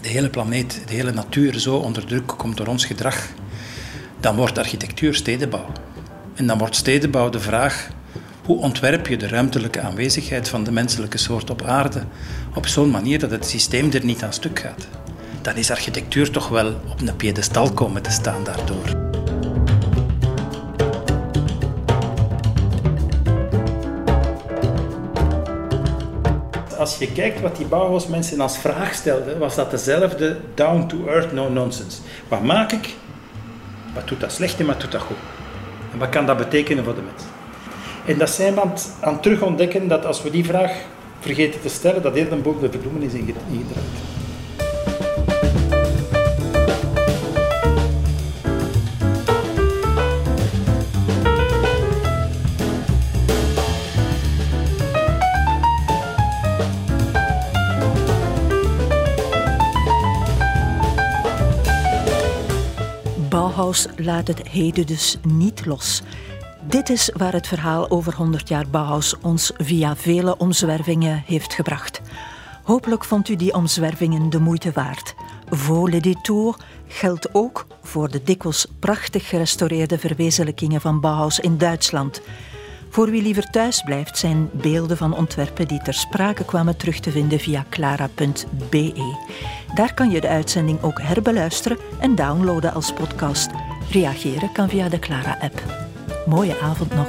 de 0.00 0.08
hele 0.08 0.30
planeet, 0.30 0.82
de 0.86 0.94
hele 0.94 1.12
natuur 1.12 1.58
zo 1.58 1.76
onder 1.76 2.06
druk 2.06 2.26
komt 2.26 2.56
door 2.56 2.66
ons 2.66 2.84
gedrag, 2.84 3.28
dan 4.20 4.36
wordt 4.36 4.58
architectuur 4.58 5.14
stedenbouw. 5.14 5.66
En 6.34 6.46
dan 6.46 6.58
wordt 6.58 6.76
stedenbouw 6.76 7.30
de 7.30 7.40
vraag 7.40 7.88
Hoe 8.44 8.58
ontwerp 8.58 9.06
je 9.06 9.16
de 9.16 9.28
ruimtelijke 9.28 9.80
aanwezigheid 9.80 10.48
van 10.48 10.64
de 10.64 10.72
menselijke 10.72 11.18
soort 11.18 11.50
op 11.50 11.62
aarde 11.62 12.02
op 12.54 12.66
zo'n 12.66 12.90
manier 12.90 13.18
dat 13.18 13.30
het 13.30 13.46
systeem 13.46 13.92
er 13.92 14.04
niet 14.04 14.22
aan 14.22 14.32
stuk 14.32 14.58
gaat? 14.58 14.88
Dan 15.42 15.56
is 15.56 15.70
architectuur 15.70 16.30
toch 16.30 16.48
wel 16.48 16.68
op 16.88 17.00
een 17.00 17.16
piedestal 17.16 17.72
komen 17.72 18.02
te 18.02 18.10
staan 18.10 18.44
daardoor. 18.44 19.03
Als 26.84 26.98
je 26.98 27.12
kijkt 27.12 27.40
wat 27.40 27.56
die 27.56 27.66
Bauhaus-mensen 27.66 28.40
als 28.40 28.58
vraag 28.58 28.94
stelden, 28.94 29.38
was 29.38 29.54
dat 29.54 29.70
dezelfde 29.70 30.36
down-to-earth, 30.54 31.32
no-nonsense. 31.32 32.00
Wat 32.28 32.42
maak 32.42 32.72
ik? 32.72 32.94
Wat 33.94 34.08
doet 34.08 34.20
dat 34.20 34.32
slecht 34.32 34.60
en 34.60 34.66
wat 34.66 34.80
doet 34.80 34.92
dat 34.92 35.00
goed? 35.00 35.16
En 35.92 35.98
wat 35.98 36.08
kan 36.08 36.26
dat 36.26 36.36
betekenen 36.36 36.84
voor 36.84 36.94
de 36.94 37.00
mens? 37.00 37.22
En 38.06 38.18
dat 38.18 38.30
zijn 38.30 38.54
we 38.54 38.60
aan 38.60 38.70
het, 38.70 38.92
aan 39.00 39.20
terug 39.20 39.42
ontdekken 39.42 39.88
dat 39.88 40.06
als 40.06 40.22
we 40.22 40.30
die 40.30 40.44
vraag 40.44 40.72
vergeten 41.20 41.60
te 41.60 41.68
stellen, 41.68 42.02
dat 42.02 42.14
eerder 42.14 42.40
boven 42.40 42.60
de 42.60 42.70
verbloemen 42.70 43.02
is 43.02 43.12
ingedraaid. 43.12 44.13
Laat 63.96 64.28
het 64.28 64.48
heden 64.48 64.86
dus 64.86 65.16
niet 65.22 65.66
los. 65.66 66.02
Dit 66.68 66.88
is 66.88 67.10
waar 67.16 67.32
het 67.32 67.46
verhaal 67.46 67.90
over 67.90 68.14
100 68.14 68.48
jaar 68.48 68.68
Bauhaus 68.68 69.14
ons 69.20 69.52
via 69.56 69.96
vele 69.96 70.36
omzwervingen 70.36 71.22
heeft 71.26 71.54
gebracht. 71.54 72.00
Hopelijk 72.62 73.04
vond 73.04 73.28
u 73.28 73.36
die 73.36 73.54
omzwervingen 73.54 74.30
de 74.30 74.40
moeite 74.40 74.72
waard. 74.72 75.14
Vaux 75.48 75.92
le 75.92 76.00
détour 76.00 76.56
geldt 76.88 77.34
ook 77.34 77.66
voor 77.82 78.10
de 78.10 78.22
dikwijls 78.22 78.66
prachtig 78.78 79.28
gerestaureerde 79.28 79.98
verwezenlijkingen 79.98 80.80
van 80.80 81.00
Bauhaus 81.00 81.40
in 81.40 81.58
Duitsland. 81.58 82.20
Voor 82.94 83.10
wie 83.10 83.22
liever 83.22 83.50
thuis 83.50 83.82
blijft, 83.82 84.18
zijn 84.18 84.50
beelden 84.52 84.96
van 84.96 85.16
ontwerpen 85.16 85.68
die 85.68 85.82
ter 85.82 85.94
sprake 85.94 86.44
kwamen 86.44 86.76
terug 86.76 87.00
te 87.00 87.10
vinden 87.10 87.38
via 87.38 87.64
clara.be. 87.70 88.92
Daar 89.74 89.94
kan 89.94 90.10
je 90.10 90.20
de 90.20 90.28
uitzending 90.28 90.82
ook 90.82 91.00
herbeluisteren 91.00 91.78
en 92.00 92.14
downloaden 92.14 92.74
als 92.74 92.92
podcast. 92.92 93.50
Reageren 93.90 94.52
kan 94.52 94.68
via 94.68 94.88
de 94.88 94.98
Clara-app. 94.98 95.62
Mooie 96.26 96.60
avond 96.60 96.94
nog. 96.94 97.08